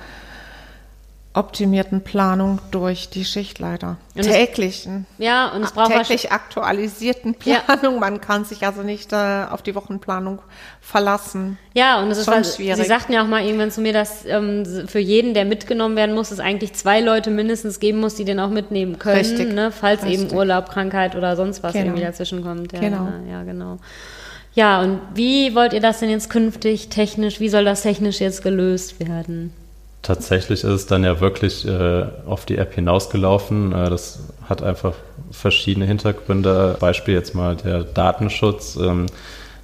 optimierten 1.32 2.02
Planung 2.02 2.58
durch 2.72 3.08
die 3.08 3.24
Schichtleiter. 3.24 3.98
Und 4.16 4.20
es- 4.22 4.26
täglichen, 4.26 5.06
ja, 5.16 5.48
und 5.52 5.62
es 5.62 5.70
braucht 5.70 5.92
täglich 5.92 6.32
aktualisierten 6.32 7.36
Ja. 7.44 7.60
Planung. 7.60 8.00
Man 8.00 8.20
kann 8.20 8.44
sich 8.44 8.66
also 8.66 8.82
nicht 8.82 9.12
äh, 9.12 9.44
auf 9.48 9.62
die 9.62 9.76
Wochenplanung 9.76 10.40
verlassen. 10.80 11.56
Ja, 11.72 12.02
und 12.02 12.10
es 12.10 12.18
ist 12.18 12.24
Schon 12.24 12.40
was, 12.40 12.56
schwierig. 12.56 12.82
Sie 12.82 12.88
sagten 12.88 13.12
ja 13.12 13.22
auch 13.22 13.28
mal 13.28 13.44
irgendwann 13.44 13.70
zu 13.70 13.80
mir, 13.80 13.92
dass 13.92 14.24
ähm, 14.26 14.64
für 14.88 14.98
jeden, 14.98 15.32
der 15.34 15.44
mitgenommen 15.44 15.94
werden 15.94 16.16
muss, 16.16 16.32
es 16.32 16.40
eigentlich 16.40 16.72
zwei 16.72 17.00
Leute 17.00 17.30
mindestens 17.30 17.78
geben 17.78 18.00
muss, 18.00 18.16
die 18.16 18.24
den 18.24 18.40
auch 18.40 18.50
mitnehmen 18.50 18.98
können, 18.98 19.18
Richtig. 19.18 19.52
ne, 19.52 19.70
falls 19.70 20.02
eben 20.02 20.22
Richtig. 20.22 20.32
Urlaub, 20.36 20.68
Krankheit 20.68 21.14
oder 21.14 21.36
sonst 21.36 21.62
was 21.62 21.74
Genau. 21.74 21.86
irgendwie 21.86 22.02
dazwischen 22.02 22.42
kommt. 22.42 22.72
Ja, 22.72 22.80
Genau. 22.80 23.04
Ja, 23.26 23.32
ja, 23.38 23.42
genau. 23.44 23.76
Ja, 24.54 24.80
und 24.82 25.00
wie 25.14 25.54
wollt 25.54 25.72
ihr 25.74 25.80
das 25.80 26.00
denn 26.00 26.10
jetzt 26.10 26.28
künftig 26.28 26.88
technisch, 26.88 27.38
wie 27.38 27.48
soll 27.48 27.64
das 27.64 27.82
technisch 27.82 28.18
jetzt 28.18 28.42
gelöst 28.42 28.98
werden? 28.98 29.52
Tatsächlich 30.02 30.64
ist 30.64 30.70
es 30.70 30.86
dann 30.86 31.04
ja 31.04 31.20
wirklich 31.20 31.66
äh, 31.66 32.04
auf 32.26 32.46
die 32.46 32.56
App 32.56 32.74
hinausgelaufen. 32.74 33.72
Äh, 33.72 33.90
das 33.90 34.20
hat 34.48 34.62
einfach 34.62 34.94
verschiedene 35.30 35.86
Hintergründe. 35.86 36.76
Beispiel 36.80 37.14
jetzt 37.14 37.34
mal 37.34 37.56
der 37.56 37.84
Datenschutz. 37.84 38.76
Ähm, 38.76 39.06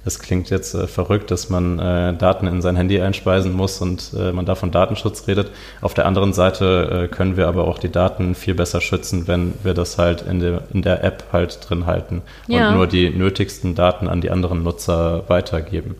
es 0.05 0.19
klingt 0.19 0.49
jetzt 0.51 0.73
äh, 0.73 0.87
verrückt, 0.87 1.31
dass 1.31 1.49
man 1.49 1.79
äh, 1.79 2.13
Daten 2.13 2.45
in 2.47 2.61
sein 2.61 2.75
Handy 2.75 3.01
einspeisen 3.01 3.51
muss 3.51 3.81
und 3.81 4.11
äh, 4.17 4.31
man 4.31 4.45
da 4.45 4.53
von 4.55 4.71
Datenschutz 4.71 5.27
redet. 5.27 5.51
Auf 5.81 5.95
der 5.95 6.05
anderen 6.05 6.33
Seite 6.33 7.09
äh, 7.11 7.13
können 7.13 7.35
wir 7.35 7.47
aber 7.47 7.67
auch 7.67 7.79
die 7.79 7.91
Daten 7.91 8.35
viel 8.35 8.53
besser 8.53 8.79
schützen, 8.79 9.27
wenn 9.27 9.53
wir 9.63 9.73
das 9.73 9.97
halt 9.97 10.21
in 10.21 10.39
der, 10.39 10.61
in 10.71 10.83
der 10.83 11.03
App 11.03 11.25
halt 11.33 11.59
drin 11.67 11.87
halten 11.87 12.21
Ja. 12.47 12.69
und 12.69 12.75
nur 12.75 12.87
die 12.87 13.09
nötigsten 13.09 13.75
Daten 13.75 14.07
an 14.07 14.21
die 14.21 14.29
anderen 14.31 14.63
Nutzer 14.63 15.23
weitergeben. 15.27 15.95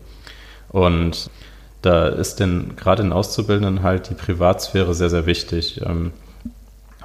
Und 0.70 1.28
da 1.82 2.08
ist 2.08 2.40
denn 2.40 2.76
gerade 2.76 3.02
den 3.02 3.12
Auszubildenden 3.12 3.82
halt 3.82 4.10
die 4.10 4.14
Privatsphäre 4.14 4.94
sehr, 4.94 5.10
sehr 5.10 5.26
wichtig. 5.26 5.80
Ähm, 5.84 6.12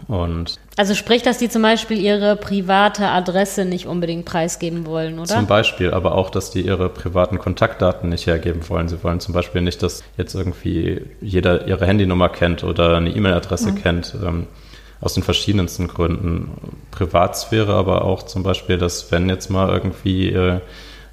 Und 0.07 0.55
Also 0.77 0.95
sprich, 0.95 1.21
dass 1.21 1.37
die 1.37 1.49
zum 1.49 1.61
Beispiel 1.61 1.97
ihre 1.97 2.35
private 2.35 3.07
Adresse 3.07 3.65
nicht 3.65 3.85
unbedingt 3.85 4.25
preisgeben 4.25 4.85
wollen, 4.85 5.19
oder? 5.19 5.27
Zum 5.27 5.47
Beispiel, 5.47 5.91
aber 5.91 6.15
auch, 6.15 6.29
dass 6.29 6.51
die 6.51 6.61
ihre 6.61 6.89
privaten 6.89 7.37
Kontaktdaten 7.37 8.09
nicht 8.09 8.27
hergeben 8.27 8.67
wollen. 8.67 8.87
Sie 8.87 9.03
wollen 9.03 9.19
zum 9.19 9.33
Beispiel 9.33 9.61
nicht, 9.61 9.83
dass 9.83 10.03
jetzt 10.17 10.33
irgendwie 10.33 11.01
jeder 11.21 11.67
ihre 11.67 11.85
Handynummer 11.85 12.29
kennt 12.29 12.63
oder 12.63 12.97
eine 12.97 13.11
E-Mail-Adresse 13.11 13.71
mhm. 13.71 13.75
kennt. 13.75 14.15
Ähm, 14.23 14.47
aus 15.03 15.15
den 15.15 15.23
verschiedensten 15.23 15.89
Gründen. 15.89 16.77
Privatsphäre, 16.91 17.73
aber 17.73 18.05
auch 18.05 18.23
zum 18.23 18.43
Beispiel, 18.43 18.77
dass 18.77 19.11
wenn 19.11 19.27
jetzt 19.27 19.49
mal 19.49 19.69
irgendwie 19.69 20.29
äh, 20.29 20.61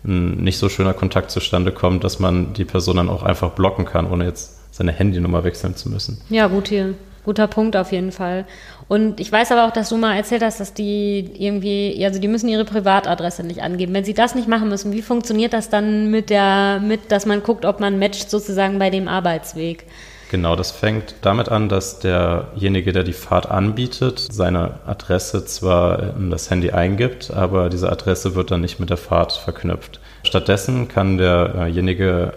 ein 0.05 0.43
nicht 0.43 0.59
so 0.59 0.69
schöner 0.69 0.95
Kontakt 0.95 1.31
zustande 1.31 1.73
kommt, 1.73 2.05
dass 2.05 2.19
man 2.19 2.53
die 2.55 2.65
Person 2.65 2.97
dann 2.97 3.09
auch 3.09 3.23
einfach 3.23 3.51
blocken 3.51 3.85
kann, 3.85 4.11
ohne 4.11 4.25
jetzt 4.25 4.59
seine 4.75 4.93
Handynummer 4.93 5.45
wechseln 5.45 5.77
zu 5.77 5.89
müssen. 5.91 6.21
Ja, 6.31 6.47
gut 6.47 6.69
hier. 6.69 6.95
Guter 7.25 7.49
Punkt 7.49 7.77
auf 7.77 7.93
jeden 7.93 8.13
Fall. 8.13 8.47
Und 8.89 9.21
ich 9.21 9.31
weiß 9.31 9.53
aber 9.53 9.67
auch, 9.67 9.73
dass 9.73 9.91
du 9.91 9.99
mal 9.99 10.17
erzählt 10.17 10.43
hast, 10.43 10.59
dass 10.59 10.73
die 10.73 11.31
irgendwie, 11.39 12.03
also 12.05 12.19
die 12.19 12.29
müssen 12.29 12.49
ihre 12.49 12.65
Privatadresse 12.65 13.43
nicht 13.43 13.63
angeben. 13.63 13.93
Wenn 13.93 14.05
sie 14.05 14.15
das 14.15 14.35
nicht 14.35 14.49
machen 14.49 14.71
müssen, 14.71 14.93
wie 14.93 15.03
funktioniert 15.03 15.53
das 15.53 15.69
dann 15.69 16.11
mit 16.11 16.31
der, 16.31 16.81
mit, 16.83 17.13
dass 17.13 17.27
man 17.27 17.43
guckt, 17.43 17.67
ob 17.67 17.79
man 17.79 17.99
matcht 17.99 18.31
sozusagen 18.31 18.79
bei 18.79 18.89
dem 18.89 19.07
Arbeitsweg? 19.07 19.85
Genau, 20.31 20.55
das 20.55 20.71
fängt 20.71 21.17
damit 21.23 21.49
an, 21.49 21.69
dass 21.69 21.99
derjenige, 21.99 22.93
der 22.93 23.03
die 23.03 23.13
Fahrt 23.13 23.51
anbietet, 23.51 24.29
seine 24.31 24.75
Adresse 24.87 25.45
zwar 25.45 26.15
in 26.17 26.31
das 26.31 26.49
Handy 26.51 26.71
eingibt, 26.71 27.33
aber 27.33 27.69
diese 27.69 27.91
Adresse 27.91 28.37
wird 28.37 28.53
dann 28.53 28.61
nicht 28.61 28.79
mit 28.79 28.91
der 28.91 28.97
Fahrt 28.97 29.33
verknüpft. 29.33 29.99
Stattdessen 30.23 30.87
kann 30.87 31.19
derjenige 31.19 32.35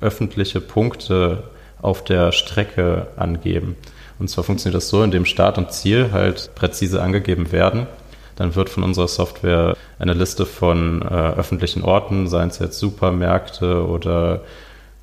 öffentliche 0.00 0.60
Punkte 0.60 1.44
auf 1.80 2.02
der 2.02 2.32
Strecke 2.32 3.06
angeben. 3.14 3.76
Und 4.18 4.26
zwar 4.28 4.42
funktioniert 4.42 4.82
das 4.82 4.88
so, 4.88 5.04
indem 5.04 5.24
Start 5.24 5.58
und 5.58 5.70
Ziel 5.70 6.10
halt 6.10 6.50
präzise 6.56 7.00
angegeben 7.00 7.52
werden. 7.52 7.86
Dann 8.34 8.56
wird 8.56 8.68
von 8.68 8.82
unserer 8.82 9.06
Software 9.06 9.76
eine 10.00 10.14
Liste 10.14 10.44
von 10.44 11.02
äh, 11.02 11.04
öffentlichen 11.04 11.84
Orten, 11.84 12.26
seien 12.26 12.48
es 12.48 12.58
jetzt 12.58 12.80
Supermärkte 12.80 13.86
oder 13.86 14.40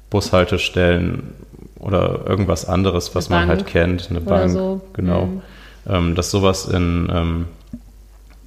Bushaltestellen, 0.10 1.36
oder 1.80 2.22
irgendwas 2.28 2.65
anderes, 2.68 3.15
was 3.15 3.30
man 3.30 3.48
halt 3.48 3.62
halt 3.62 3.68
kennt, 3.68 4.10
eine 4.10 4.22
Bank, 4.22 4.52
so. 4.52 4.82
genau, 4.94 5.26
mhm. 5.26 5.42
ähm, 5.88 6.15
dass 6.15 6.32
sowas 6.32 6.65
in, 6.65 7.10
ähm, 7.12 7.46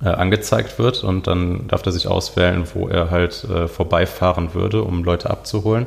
äh, 0.03 0.09
angezeigt 0.09 0.79
wird 0.79 1.05
und 1.05 1.27
dann 1.27 1.68
darf 1.68 1.85
er 1.87 1.92
sich 1.92 2.09
auswählen, 2.09 2.64
wo 2.75 2.88
er 2.88 3.11
halt 3.11 3.45
äh, 3.45 3.68
vorbeifahren 3.68 4.55
würde, 4.55 4.83
um 4.83 5.05
Leute 5.05 5.31
abzuholen. 5.31 5.87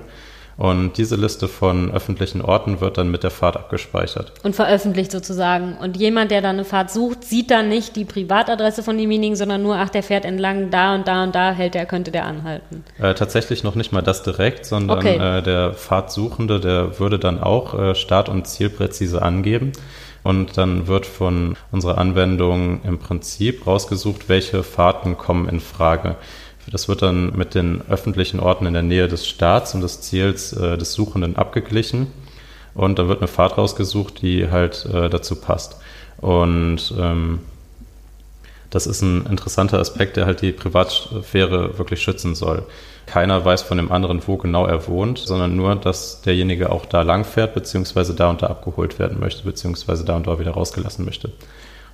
Und 0.58 0.98
diese 0.98 1.18
Liste 1.18 1.50
von 1.50 1.91
öffentlichen 1.91 2.41
Orten 2.41 2.80
wird 2.80 2.98
dann 2.98 3.12
mit 3.12 3.24
der 3.24 3.32
Fahrt 3.32 3.58
abgespeichert. 3.58 4.32
Und 4.44 4.56
veröffentlicht 4.56 5.12
sozusagen. 5.12 5.76
Und 5.78 5.98
jemand, 5.98 6.32
der 6.32 6.41
dann 6.41 6.56
eine 6.56 6.65
Fahrt 6.65 6.91
sucht, 6.91 7.26
sieht 7.26 7.52
dann 7.52 7.68
nicht 7.68 7.96
die 7.98 8.06
Privatadresse 8.06 8.82
von 8.82 8.98
demjenigen, 8.98 9.36
sondern 9.36 9.62
nur, 9.63 9.76
ach, 9.76 9.89
der 9.89 10.04
fährt 10.04 10.24
entlang 10.24 10.70
da 10.70 10.96
und 10.96 11.08
da 11.08 11.24
und 11.24 11.36
da, 11.36 11.52
hält 11.52 11.74
der, 11.74 11.86
könnte 11.86 12.12
der 12.12 12.26
anhalten. 12.26 12.86
Äh, 13.00 13.15
tatsächlich 13.15 13.63
noch 13.63 13.76
nicht 13.76 13.91
mal 13.91 14.02
das 14.02 14.24
direkt, 14.24 14.65
sondern 14.65 15.00
okay. 15.00 15.18
äh, 15.18 15.41
der 15.41 15.74
Fahrtsuchende, 15.74 16.62
der 16.62 17.00
würde 17.00 17.20
dann 17.20 17.44
auch 17.44 17.78
äh, 17.78 17.96
Start- 17.96 18.30
und 18.30 18.48
Ziel 18.48 18.70
präzise 18.70 19.22
angeben. 19.22 19.74
Und 20.24 20.58
dann 20.58 20.88
wird 20.88 21.06
von 21.06 21.56
unserer 21.72 22.00
Anwendung 22.00 22.82
im 22.84 22.98
Prinzip 22.98 23.68
rausgesucht, 23.68 24.28
welche 24.28 24.63
Fahrten 24.63 25.18
kommen 25.18 25.48
in 25.48 25.60
Frage. 25.60 26.15
Das 26.71 26.88
wird 26.88 27.01
dann 27.01 27.36
mit 27.36 27.54
den 27.56 27.82
öffentlichen 27.89 28.39
Orten 28.39 28.65
in 28.65 28.73
der 28.73 28.82
Nähe 28.82 29.08
des 29.08 29.28
Starts 29.28 29.75
und 29.75 29.82
des 29.82 30.01
Ziels 30.01 30.54
äh, 30.54 30.78
des 30.78 30.93
Suchenden 30.93 31.36
abgeglichen. 31.36 32.08
Und 32.73 32.99
dann 32.99 33.08
wird 33.08 33.19
eine 33.19 33.28
Fahrt 33.28 33.58
rausgesucht, 33.58 34.21
die 34.21 34.49
halt 34.49 34.86
äh, 34.86 35.10
dazu 35.10 35.36
passt. 35.36 35.78
Und 36.17 36.93
ähm, 36.99 37.39
das 38.69 38.88
ist 38.88 39.01
ein 39.01 39.25
interessanter 39.28 39.80
Aspekt, 39.80 40.17
der 40.17 40.25
halt 40.25 40.41
die 40.41 40.51
Privatsphäre 40.51 41.78
wirklich 41.78 42.01
schützen 42.01 42.36
soll. 42.36 42.63
Keiner 43.06 43.45
weiß 43.45 43.62
von 43.62 43.78
dem 43.78 43.91
anderen, 43.91 44.21
wo 44.28 44.36
genau 44.36 44.65
er 44.65 44.88
wohnt, 44.88 45.19
sondern 45.19 45.56
nur, 45.56 45.75
dass 45.75 46.21
derjenige 46.21 46.71
auch 46.71 46.86
da 46.86 47.04
lang 47.04 47.23
fährt, 47.23 47.54
beziehungsweise 47.54 48.15
da 48.15 48.30
und 48.30 48.41
da 48.41 48.47
abgeholt 48.47 48.97
werden 48.99 49.19
möchte, 49.19 49.43
beziehungsweise 49.43 50.04
da 50.04 50.15
und 50.15 50.28
da 50.28 50.39
wieder 50.39 50.51
rausgelassen 50.51 51.06
möchte. 51.06 51.32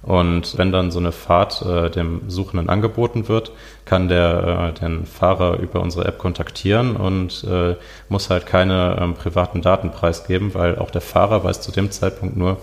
Und 0.04 0.58
wenn 0.58 0.72
dann 0.72 0.90
so 0.90 1.00
eine 1.00 1.12
Fahrt 1.12 1.62
äh, 1.62 1.92
dem 1.92 2.22
Suchenden 2.28 2.70
angeboten 2.70 3.28
wird, 3.28 3.52
kann 3.86 4.08
der 4.08 4.74
äh, 4.76 4.80
den 4.80 5.06
Fahrer 5.06 5.60
über 5.60 5.82
unsere 5.82 6.06
App 6.06 6.18
kontaktieren 6.18 6.96
und 6.96 7.44
äh, 7.44 7.76
muss 8.10 8.30
halt 8.32 8.48
keine 8.48 8.98
ähm, 9.00 9.14
privaten 9.14 9.62
Daten 9.62 9.92
preisgeben, 9.92 10.56
weil 10.56 10.80
auch 10.80 10.90
der 10.90 11.02
Fahrer 11.02 11.44
weiß 11.44 11.62
zu 11.62 11.72
dem 11.72 11.92
Zeitpunkt 11.92 12.36
nur, 12.36 12.58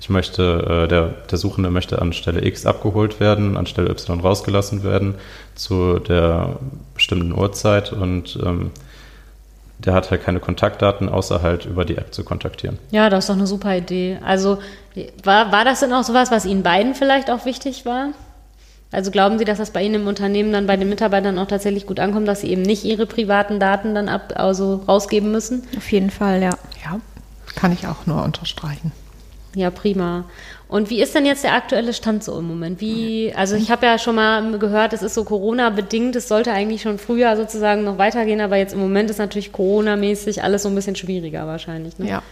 ich 0.00 0.08
möchte, 0.08 0.84
äh, 0.84 0.88
der, 0.88 1.08
der 1.30 1.38
Suchende 1.38 1.70
möchte 1.70 2.00
an 2.00 2.12
Stelle 2.12 2.44
X 2.44 2.66
abgeholt 2.66 3.18
werden, 3.18 3.56
an 3.56 3.66
Stelle 3.66 3.90
Y 3.90 4.20
rausgelassen 4.20 4.84
werden 4.84 5.16
zu 5.56 5.98
der 5.98 6.56
bestimmten 6.94 7.32
Uhrzeit 7.32 7.92
und 7.92 8.38
ähm, 8.44 8.70
der 9.84 9.94
hat 9.94 10.10
halt 10.10 10.22
keine 10.22 10.40
Kontaktdaten, 10.40 11.08
außer 11.08 11.42
halt 11.42 11.64
über 11.64 11.84
die 11.84 11.96
App 11.96 12.12
zu 12.12 12.24
kontaktieren. 12.24 12.78
Ja, 12.90 13.08
das 13.10 13.24
ist 13.24 13.28
doch 13.30 13.36
eine 13.36 13.46
super 13.46 13.76
Idee. 13.76 14.18
Also 14.24 14.58
war, 15.22 15.52
war 15.52 15.64
das 15.64 15.80
denn 15.80 15.92
auch 15.92 16.04
sowas, 16.04 16.30
was 16.30 16.44
Ihnen 16.44 16.62
beiden 16.62 16.94
vielleicht 16.94 17.30
auch 17.30 17.44
wichtig 17.44 17.86
war? 17.86 18.08
Also 18.92 19.10
glauben 19.10 19.38
Sie, 19.38 19.44
dass 19.44 19.58
das 19.58 19.70
bei 19.70 19.82
Ihnen 19.82 19.96
im 19.96 20.06
Unternehmen 20.08 20.52
dann 20.52 20.66
bei 20.66 20.76
den 20.76 20.88
Mitarbeitern 20.88 21.38
auch 21.38 21.46
tatsächlich 21.46 21.86
gut 21.86 22.00
ankommt, 22.00 22.26
dass 22.26 22.40
sie 22.40 22.50
eben 22.50 22.62
nicht 22.62 22.84
ihre 22.84 23.06
privaten 23.06 23.60
Daten 23.60 23.94
dann 23.94 24.08
ab, 24.08 24.32
also 24.34 24.82
rausgeben 24.88 25.30
müssen? 25.30 25.62
Auf 25.76 25.92
jeden 25.92 26.10
Fall, 26.10 26.42
ja. 26.42 26.50
Ja, 26.84 27.00
kann 27.54 27.72
ich 27.72 27.86
auch 27.86 28.06
nur 28.06 28.22
unterstreichen. 28.24 28.92
Ja, 29.54 29.70
prima. 29.70 30.24
Und 30.70 30.88
wie 30.88 31.02
ist 31.02 31.16
denn 31.16 31.26
jetzt 31.26 31.42
der 31.42 31.54
aktuelle 31.54 31.92
Stand 31.92 32.22
so 32.22 32.38
im 32.38 32.46
Moment? 32.46 32.80
Wie, 32.80 33.32
also 33.34 33.56
ich 33.56 33.72
habe 33.72 33.86
ja 33.86 33.98
schon 33.98 34.14
mal 34.14 34.56
gehört, 34.58 34.92
es 34.92 35.02
ist 35.02 35.14
so 35.14 35.24
Corona-bedingt, 35.24 36.14
es 36.14 36.28
sollte 36.28 36.52
eigentlich 36.52 36.82
schon 36.82 36.98
früher 36.98 37.36
sozusagen 37.36 37.82
noch 37.82 37.98
weitergehen, 37.98 38.40
aber 38.40 38.56
jetzt 38.56 38.72
im 38.72 38.78
Moment 38.78 39.10
ist 39.10 39.18
natürlich 39.18 39.50
Corona-mäßig 39.50 40.44
alles 40.44 40.62
so 40.62 40.68
ein 40.68 40.76
bisschen 40.76 40.94
schwieriger 40.94 41.46
wahrscheinlich. 41.48 41.98
Ne? 41.98 42.08
Ja. 42.08 42.22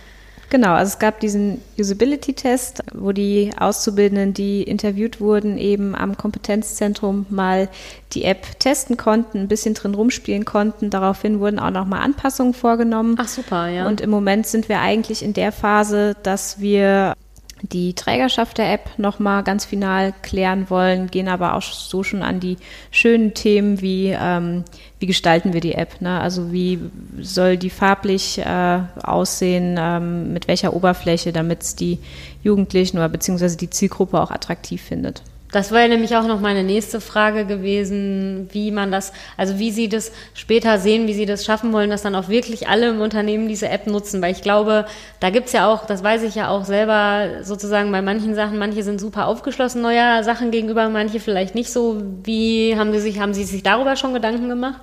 Genau, 0.51 0.72
also 0.72 0.90
es 0.90 0.98
gab 0.98 1.20
diesen 1.20 1.61
Usability-Test, 1.79 2.83
wo 2.94 3.12
die 3.12 3.51
Auszubildenden, 3.59 4.33
die 4.33 4.62
interviewt 4.62 5.20
wurden, 5.20 5.59
eben 5.59 5.94
am 5.94 6.16
Kompetenzzentrum 6.16 7.27
mal 7.29 7.68
die 8.12 8.24
App 8.24 8.59
testen 8.59 8.96
konnten, 8.96 9.40
ein 9.40 9.48
bisschen 9.48 9.74
drin 9.74 9.94
rumspielen 9.94 10.46
konnten. 10.46 10.88
Daraufhin 10.90 11.40
wurden 11.40 11.59
auch 11.59 11.70
nochmal 11.70 12.01
Anpassungen 12.01 12.55
vorgenommen. 12.55 13.16
Ach 13.18 13.29
super, 13.29 13.68
ja. 13.68 13.87
Und 13.87 14.01
im 14.01 14.11
Moment 14.11 14.46
sind 14.46 14.68
wir 14.70 14.81
eigentlich 14.81 15.22
in 15.22 15.35
der 15.35 15.53
Phase, 15.53 16.16
dass 16.22 16.61
wir 16.61 17.14
die 17.62 17.94
Trägerschaft 17.94 18.58
der 18.58 18.72
App 18.72 18.98
nochmal 18.98 19.42
ganz 19.42 19.64
final 19.64 20.14
klären 20.22 20.70
wollen, 20.70 21.08
gehen 21.08 21.28
aber 21.28 21.54
auch 21.54 21.62
so 21.62 22.02
schon 22.02 22.22
an 22.22 22.40
die 22.40 22.56
schönen 22.90 23.34
Themen 23.34 23.80
wie, 23.80 24.16
ähm, 24.18 24.64
wie 24.98 25.06
gestalten 25.06 25.52
wir 25.52 25.60
die 25.60 25.74
App, 25.74 26.00
ne? 26.00 26.20
also 26.20 26.52
wie 26.52 26.78
soll 27.20 27.56
die 27.56 27.70
farblich 27.70 28.38
äh, 28.38 28.80
aussehen, 29.02 29.76
ähm, 29.78 30.32
mit 30.32 30.48
welcher 30.48 30.74
Oberfläche, 30.74 31.32
damit 31.32 31.62
es 31.62 31.76
die 31.76 31.98
Jugendlichen 32.42 32.98
oder 32.98 33.08
beziehungsweise 33.08 33.56
die 33.56 33.70
Zielgruppe 33.70 34.20
auch 34.20 34.30
attraktiv 34.30 34.82
findet. 34.82 35.22
Das 35.50 35.72
wäre 35.72 35.88
nämlich 35.88 36.14
auch 36.14 36.26
noch 36.26 36.40
meine 36.40 36.62
nächste 36.62 37.00
Frage 37.00 37.46
gewesen, 37.46 38.48
wie 38.52 38.70
man 38.70 38.92
das, 38.92 39.12
also 39.38 39.58
wie 39.58 39.70
Sie 39.70 39.88
das 39.88 40.12
später 40.34 40.78
sehen, 40.78 41.06
wie 41.06 41.14
Sie 41.14 41.24
das 41.24 41.46
schaffen 41.46 41.72
wollen, 41.72 41.88
dass 41.88 42.02
dann 42.02 42.14
auch 42.14 42.28
wirklich 42.28 42.68
alle 42.68 42.90
im 42.90 43.00
Unternehmen 43.00 43.48
diese 43.48 43.68
App 43.70 43.87
nutzen. 43.87 44.20
Weil 44.20 44.32
ich 44.32 44.42
glaube, 44.42 44.84
da 45.20 45.30
gibt's 45.30 45.52
ja 45.52 45.72
auch, 45.72 45.87
das 45.87 46.04
weiß 46.04 46.22
ich 46.24 46.34
ja 46.34 46.50
auch 46.50 46.66
selber 46.66 47.42
sozusagen 47.44 47.90
bei 47.92 48.02
manchen 48.02 48.34
Sachen, 48.34 48.58
manche 48.58 48.82
sind 48.82 49.00
super 49.00 49.26
aufgeschlossen 49.26 49.80
neuer 49.80 50.22
Sachen 50.22 50.50
gegenüber, 50.50 50.88
manche 50.90 51.18
vielleicht 51.18 51.54
nicht 51.54 51.72
so. 51.72 52.02
Wie 52.24 52.76
haben 52.76 52.92
Sie 52.92 53.00
sich, 53.00 53.18
haben 53.18 53.32
Sie 53.32 53.44
sich 53.44 53.62
darüber 53.62 53.96
schon 53.96 54.12
Gedanken 54.12 54.50
gemacht? 54.50 54.82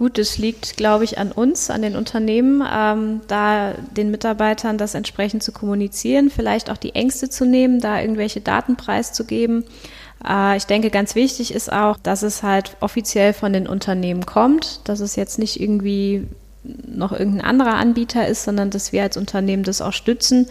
Gut, 0.00 0.18
es 0.18 0.38
liegt, 0.38 0.78
glaube 0.78 1.04
ich, 1.04 1.18
an 1.18 1.30
uns, 1.30 1.68
an 1.68 1.82
den 1.82 1.94
Unternehmen, 1.94 2.66
ähm, 2.66 3.20
da 3.28 3.74
den 3.94 4.10
Mitarbeitern 4.10 4.78
das 4.78 4.94
entsprechend 4.94 5.42
zu 5.42 5.52
kommunizieren, 5.52 6.30
vielleicht 6.30 6.70
auch 6.70 6.78
die 6.78 6.94
Ängste 6.94 7.28
zu 7.28 7.44
nehmen, 7.44 7.80
da 7.80 8.00
irgendwelche 8.00 8.40
Daten 8.40 8.76
preiszugeben. 8.76 9.62
Äh, 10.26 10.56
ich 10.56 10.64
denke, 10.64 10.88
ganz 10.88 11.16
wichtig 11.16 11.52
ist 11.52 11.70
auch, 11.70 11.98
dass 11.98 12.22
es 12.22 12.42
halt 12.42 12.78
offiziell 12.80 13.34
von 13.34 13.52
den 13.52 13.66
Unternehmen 13.66 14.24
kommt, 14.24 14.80
dass 14.88 15.00
es 15.00 15.16
jetzt 15.16 15.38
nicht 15.38 15.60
irgendwie 15.60 16.26
noch 16.62 17.12
irgendein 17.12 17.44
anderer 17.44 17.74
Anbieter 17.74 18.26
ist, 18.26 18.44
sondern 18.44 18.70
dass 18.70 18.92
wir 18.92 19.02
als 19.02 19.18
Unternehmen 19.18 19.64
das 19.64 19.82
auch 19.82 19.92
stützen. 19.92 20.46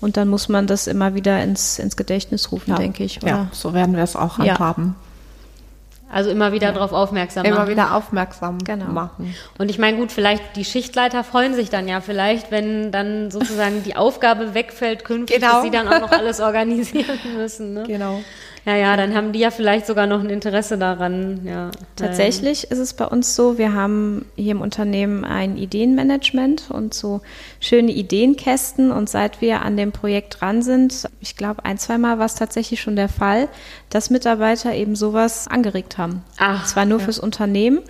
Und 0.00 0.16
dann 0.16 0.28
muss 0.28 0.48
man 0.48 0.66
das 0.66 0.86
immer 0.86 1.14
wieder 1.14 1.42
ins, 1.42 1.78
ins 1.78 1.98
Gedächtnis 1.98 2.52
rufen, 2.52 2.70
ja. 2.70 2.76
denke 2.76 3.04
ich. 3.04 3.22
Oder? 3.22 3.28
Ja, 3.28 3.48
so 3.52 3.74
werden 3.74 3.96
wir 3.96 4.02
es 4.02 4.16
auch 4.16 4.38
handhaben. 4.38 4.94
Ja. 4.98 5.13
Also 6.14 6.30
immer 6.30 6.52
wieder 6.52 6.68
ja. 6.68 6.72
darauf 6.72 6.92
aufmerksam 6.92 7.44
immer 7.44 7.56
machen. 7.56 7.72
Immer 7.72 7.72
wieder 7.72 7.96
aufmerksam 7.96 8.58
genau. 8.58 8.84
machen. 8.84 9.34
Und 9.58 9.68
ich 9.68 9.80
meine, 9.80 9.96
gut, 9.96 10.12
vielleicht 10.12 10.54
die 10.54 10.64
Schichtleiter 10.64 11.24
freuen 11.24 11.54
sich 11.54 11.70
dann 11.70 11.88
ja 11.88 12.00
vielleicht, 12.00 12.52
wenn 12.52 12.92
dann 12.92 13.32
sozusagen 13.32 13.82
die 13.82 13.96
Aufgabe 13.96 14.54
wegfällt 14.54 15.04
künftig, 15.04 15.40
genau. 15.40 15.54
dass 15.54 15.62
sie 15.64 15.72
dann 15.72 15.88
auch 15.88 16.00
noch 16.00 16.12
alles 16.12 16.38
organisieren 16.40 17.18
müssen. 17.36 17.74
Ne? 17.74 17.82
Genau. 17.88 18.22
Ja, 18.66 18.76
ja, 18.76 18.96
dann 18.96 19.14
haben 19.14 19.32
die 19.32 19.40
ja 19.40 19.50
vielleicht 19.50 19.86
sogar 19.86 20.06
noch 20.06 20.20
ein 20.20 20.30
Interesse 20.30 20.78
daran. 20.78 21.40
Ja. 21.44 21.70
Tatsächlich 21.96 22.70
ist 22.70 22.78
es 22.78 22.94
bei 22.94 23.04
uns 23.04 23.36
so, 23.36 23.58
wir 23.58 23.74
haben 23.74 24.24
hier 24.36 24.52
im 24.52 24.62
Unternehmen 24.62 25.24
ein 25.24 25.58
Ideenmanagement 25.58 26.70
und 26.70 26.94
so 26.94 27.20
schöne 27.60 27.92
Ideenkästen. 27.92 28.90
Und 28.90 29.10
seit 29.10 29.42
wir 29.42 29.60
an 29.60 29.76
dem 29.76 29.92
Projekt 29.92 30.40
dran 30.40 30.62
sind, 30.62 31.10
ich 31.20 31.36
glaube, 31.36 31.64
ein, 31.66 31.76
zweimal 31.76 32.18
war 32.18 32.24
es 32.24 32.36
tatsächlich 32.36 32.80
schon 32.80 32.96
der 32.96 33.10
Fall, 33.10 33.48
dass 33.90 34.08
Mitarbeiter 34.08 34.72
eben 34.72 34.96
sowas 34.96 35.46
angeregt 35.46 35.98
haben. 35.98 36.22
Ach, 36.38 36.66
Zwar 36.66 36.86
nur 36.86 37.00
ja. 37.00 37.04
fürs 37.04 37.18
Unternehmen. 37.18 37.80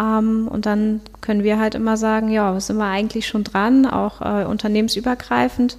Ähm, 0.00 0.48
und 0.48 0.66
dann 0.66 1.00
können 1.20 1.44
wir 1.44 1.60
halt 1.60 1.76
immer 1.76 1.96
sagen, 1.96 2.28
ja, 2.30 2.58
sind 2.58 2.76
wir 2.76 2.86
eigentlich 2.86 3.28
schon 3.28 3.44
dran, 3.44 3.86
auch 3.86 4.20
äh, 4.20 4.44
unternehmensübergreifend. 4.44 5.76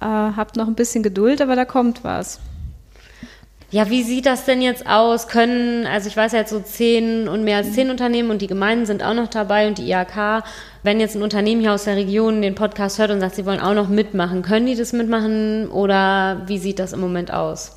Äh, 0.00 0.06
habt 0.06 0.56
noch 0.56 0.66
ein 0.66 0.74
bisschen 0.74 1.02
Geduld, 1.02 1.42
aber 1.42 1.56
da 1.56 1.66
kommt 1.66 2.04
was. 2.04 2.40
Ja, 3.76 3.90
wie 3.90 4.02
sieht 4.04 4.24
das 4.24 4.46
denn 4.46 4.62
jetzt 4.62 4.86
aus? 4.86 5.28
Können, 5.28 5.86
also 5.86 6.08
ich 6.08 6.16
weiß 6.16 6.32
ja 6.32 6.38
jetzt 6.38 6.48
so 6.48 6.60
zehn 6.60 7.28
und 7.28 7.44
mehr 7.44 7.58
als 7.58 7.74
zehn 7.74 7.90
Unternehmen 7.90 8.30
und 8.30 8.40
die 8.40 8.46
Gemeinden 8.46 8.86
sind 8.86 9.02
auch 9.02 9.12
noch 9.12 9.28
dabei 9.28 9.68
und 9.68 9.76
die 9.76 9.90
IHK. 9.90 10.42
Wenn 10.82 10.98
jetzt 10.98 11.14
ein 11.14 11.22
Unternehmen 11.22 11.60
hier 11.60 11.74
aus 11.74 11.84
der 11.84 11.96
Region 11.96 12.40
den 12.40 12.54
Podcast 12.54 12.98
hört 12.98 13.10
und 13.10 13.20
sagt, 13.20 13.34
sie 13.34 13.44
wollen 13.44 13.60
auch 13.60 13.74
noch 13.74 13.90
mitmachen, 13.90 14.40
können 14.40 14.64
die 14.64 14.76
das 14.76 14.94
mitmachen 14.94 15.68
oder 15.68 16.44
wie 16.46 16.56
sieht 16.56 16.78
das 16.78 16.94
im 16.94 17.00
Moment 17.00 17.34
aus? 17.34 17.76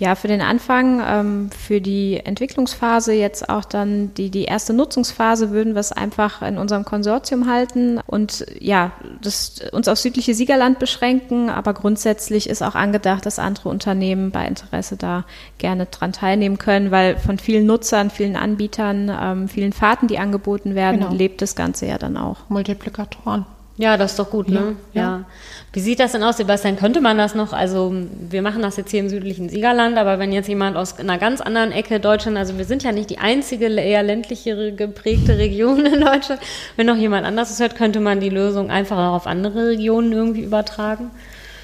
Ja, 0.00 0.14
für 0.14 0.28
den 0.28 0.40
Anfang, 0.40 1.02
ähm, 1.06 1.50
für 1.50 1.82
die 1.82 2.20
Entwicklungsphase, 2.24 3.12
jetzt 3.12 3.50
auch 3.50 3.66
dann 3.66 4.14
die, 4.14 4.30
die 4.30 4.44
erste 4.44 4.72
Nutzungsphase, 4.72 5.50
würden 5.50 5.74
wir 5.74 5.80
es 5.80 5.92
einfach 5.92 6.40
in 6.40 6.56
unserem 6.56 6.86
Konsortium 6.86 7.46
halten 7.46 8.00
und 8.06 8.46
ja, 8.58 8.92
das, 9.20 9.60
uns 9.72 9.88
auf 9.88 9.98
südliche 9.98 10.32
Siegerland 10.32 10.78
beschränken. 10.78 11.50
Aber 11.50 11.74
grundsätzlich 11.74 12.48
ist 12.48 12.62
auch 12.62 12.76
angedacht, 12.76 13.26
dass 13.26 13.38
andere 13.38 13.68
Unternehmen 13.68 14.30
bei 14.30 14.46
Interesse 14.46 14.96
da 14.96 15.26
gerne 15.58 15.84
dran 15.84 16.14
teilnehmen 16.14 16.56
können, 16.56 16.90
weil 16.90 17.18
von 17.18 17.38
vielen 17.38 17.66
Nutzern, 17.66 18.08
vielen 18.08 18.36
Anbietern, 18.36 19.14
ähm, 19.14 19.48
vielen 19.48 19.74
Fahrten, 19.74 20.06
die 20.06 20.18
angeboten 20.18 20.74
werden, 20.74 21.00
genau. 21.00 21.12
lebt 21.12 21.42
das 21.42 21.54
Ganze 21.54 21.84
ja 21.84 21.98
dann 21.98 22.16
auch. 22.16 22.38
Multiplikatoren. 22.48 23.44
Ja, 23.80 23.96
das 23.96 24.10
ist 24.10 24.18
doch 24.18 24.28
gut, 24.28 24.50
ne? 24.50 24.76
Ja. 24.92 25.02
ja. 25.02 25.24
Wie 25.72 25.80
sieht 25.80 26.00
das 26.00 26.12
denn 26.12 26.22
aus, 26.22 26.36
Sebastian? 26.36 26.76
Könnte 26.76 27.00
man 27.00 27.16
das 27.16 27.34
noch, 27.34 27.54
also 27.54 27.94
wir 28.28 28.42
machen 28.42 28.60
das 28.60 28.76
jetzt 28.76 28.90
hier 28.90 29.00
im 29.00 29.08
südlichen 29.08 29.48
Siegerland, 29.48 29.96
aber 29.96 30.18
wenn 30.18 30.32
jetzt 30.32 30.48
jemand 30.48 30.76
aus 30.76 30.98
einer 30.98 31.16
ganz 31.16 31.40
anderen 31.40 31.72
Ecke 31.72 31.98
Deutschland, 31.98 32.36
also 32.36 32.58
wir 32.58 32.66
sind 32.66 32.82
ja 32.82 32.92
nicht 32.92 33.08
die 33.08 33.16
einzige 33.18 33.68
eher 33.68 34.02
ländlichere 34.02 34.72
geprägte 34.72 35.38
Region 35.38 35.86
in 35.86 36.00
Deutschland, 36.00 36.42
wenn 36.76 36.86
noch 36.86 36.96
jemand 36.96 37.24
anderes 37.24 37.58
hört, 37.58 37.74
könnte 37.74 38.00
man 38.00 38.20
die 38.20 38.28
Lösung 38.28 38.70
einfach 38.70 38.98
auch 38.98 39.14
auf 39.14 39.26
andere 39.26 39.68
Regionen 39.68 40.12
irgendwie 40.12 40.42
übertragen? 40.42 41.10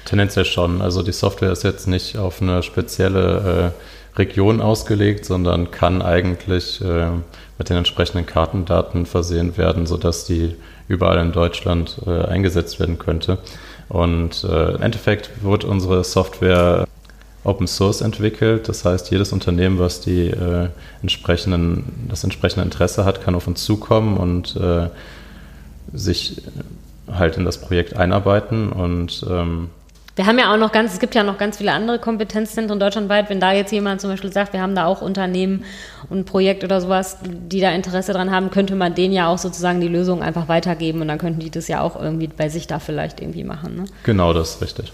Tendenziell 0.05 0.45
schon. 0.45 0.81
Also 0.81 1.03
die 1.03 1.11
Software 1.11 1.51
ist 1.51 1.63
jetzt 1.63 1.87
nicht 1.87 2.17
auf 2.17 2.41
eine 2.41 2.63
spezielle 2.63 3.73
äh, 4.15 4.17
Region 4.17 4.59
ausgelegt, 4.59 5.25
sondern 5.25 5.69
kann 5.69 6.01
eigentlich 6.01 6.81
äh, 6.81 7.09
mit 7.59 7.69
den 7.69 7.77
entsprechenden 7.77 8.25
Kartendaten 8.25 9.05
versehen 9.05 9.55
werden, 9.57 9.85
sodass 9.85 10.25
die 10.25 10.55
überall 10.87 11.19
in 11.19 11.31
Deutschland 11.31 11.97
äh, 12.05 12.25
eingesetzt 12.25 12.79
werden 12.79 12.97
könnte. 12.97 13.39
Und 13.89 14.43
äh, 14.43 14.75
im 14.75 14.81
Endeffekt 14.81 15.43
wird 15.43 15.63
unsere 15.63 16.03
Software 16.03 16.87
Open 17.43 17.67
Source 17.67 18.01
entwickelt. 18.01 18.67
Das 18.67 18.83
heißt, 18.83 19.09
jedes 19.11 19.31
Unternehmen, 19.31 19.79
was 19.79 20.01
die 20.01 20.27
äh, 20.27 20.67
entsprechenden, 21.01 22.07
das 22.09 22.23
entsprechende 22.23 22.65
Interesse 22.65 23.05
hat, 23.05 23.23
kann 23.23 23.35
auf 23.35 23.47
uns 23.47 23.63
zukommen 23.63 24.17
und 24.17 24.55
äh, 24.57 24.89
sich 25.93 26.41
halt 27.09 27.37
in 27.37 27.45
das 27.45 27.61
Projekt 27.61 27.95
einarbeiten 27.95 28.71
und 28.71 29.25
ähm, 29.29 29.69
wir 30.17 30.25
haben 30.25 30.39
ja 30.39 30.51
auch 30.51 30.57
noch 30.57 30.71
ganz, 30.71 30.93
es 30.93 30.99
gibt 30.99 31.13
ja 31.13 31.21
noch 31.21 31.37
ganz 31.37 31.57
viele 31.57 31.71
andere 31.71 31.99
Kompetenzzentren 31.99 32.79
deutschlandweit. 32.79 33.29
Wenn 33.29 33.39
da 33.39 33.53
jetzt 33.53 33.71
jemand 33.71 34.01
zum 34.01 34.09
Beispiel 34.09 34.33
sagt, 34.33 34.51
wir 34.51 34.61
haben 34.61 34.73
da 34.73 34.85
auch 34.85 35.03
Unternehmen 35.03 35.63
und 36.09 36.19
ein 36.19 36.25
Projekt 36.25 36.63
oder 36.63 36.81
sowas, 36.81 37.17
die 37.23 37.61
da 37.61 37.69
Interesse 37.71 38.13
dran 38.13 38.31
haben, 38.31 38.49
könnte 38.49 38.75
man 38.75 38.95
denen 38.95 39.13
ja 39.13 39.27
auch 39.27 39.37
sozusagen 39.37 39.79
die 39.79 39.87
Lösung 39.87 40.23
einfach 40.23 40.47
weitergeben 40.47 41.01
und 41.01 41.07
dann 41.07 41.19
könnten 41.19 41.39
die 41.39 41.51
das 41.51 41.67
ja 41.67 41.81
auch 41.81 42.01
irgendwie 42.01 42.27
bei 42.27 42.49
sich 42.49 42.65
da 42.65 42.79
vielleicht 42.79 43.21
irgendwie 43.21 43.43
machen. 43.43 43.75
Ne? 43.75 43.85
Genau, 44.03 44.33
das 44.33 44.55
ist 44.55 44.61
richtig. 44.63 44.91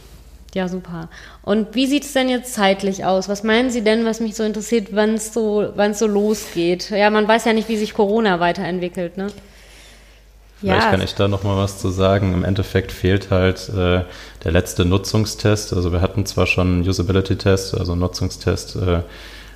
Ja, 0.53 0.67
super. 0.67 1.07
Und 1.41 1.73
wie 1.73 1.88
sieht 1.88 2.03
es 2.03 2.12
denn 2.12 2.27
jetzt 2.27 2.53
zeitlich 2.53 3.05
aus? 3.05 3.29
Was 3.29 3.43
meinen 3.43 3.71
Sie 3.71 3.81
denn, 3.81 4.05
was 4.05 4.19
mich 4.19 4.36
so 4.36 4.43
interessiert, 4.43 4.89
wann 4.91 5.15
es 5.15 5.33
so, 5.33 5.73
so 5.93 6.05
losgeht? 6.05 6.89
Ja, 6.91 7.09
man 7.09 7.27
weiß 7.27 7.45
ja 7.45 7.53
nicht, 7.53 7.69
wie 7.69 7.77
sich 7.77 7.93
Corona 7.93 8.41
weiterentwickelt, 8.41 9.17
ne? 9.17 9.27
Vielleicht 10.63 10.86
ja. 10.86 10.91
kann 10.91 11.02
ich 11.02 11.13
da 11.13 11.28
noch 11.28 11.43
mal 11.43 11.58
was 11.58 11.80
zu 11.80 11.89
sagen. 11.89 12.34
Im 12.34 12.45
Endeffekt 12.45 12.93
fehlt 12.93 13.32
halt 13.32 13.67
äh, 13.67 14.04
der 14.45 14.52
letzte 14.52 14.86
Nutzungstest. 14.86 15.73
Also 15.73 15.91
wir 15.91 15.99
hatten 15.99 16.26
zwar 16.26 16.47
schon 16.47 16.67
einen 16.67 16.88
Usability-Test, 16.88 17.78
also 17.78 17.91
einen 17.91 17.99
Nutzungstest, 17.99 18.78
äh, 18.78 19.02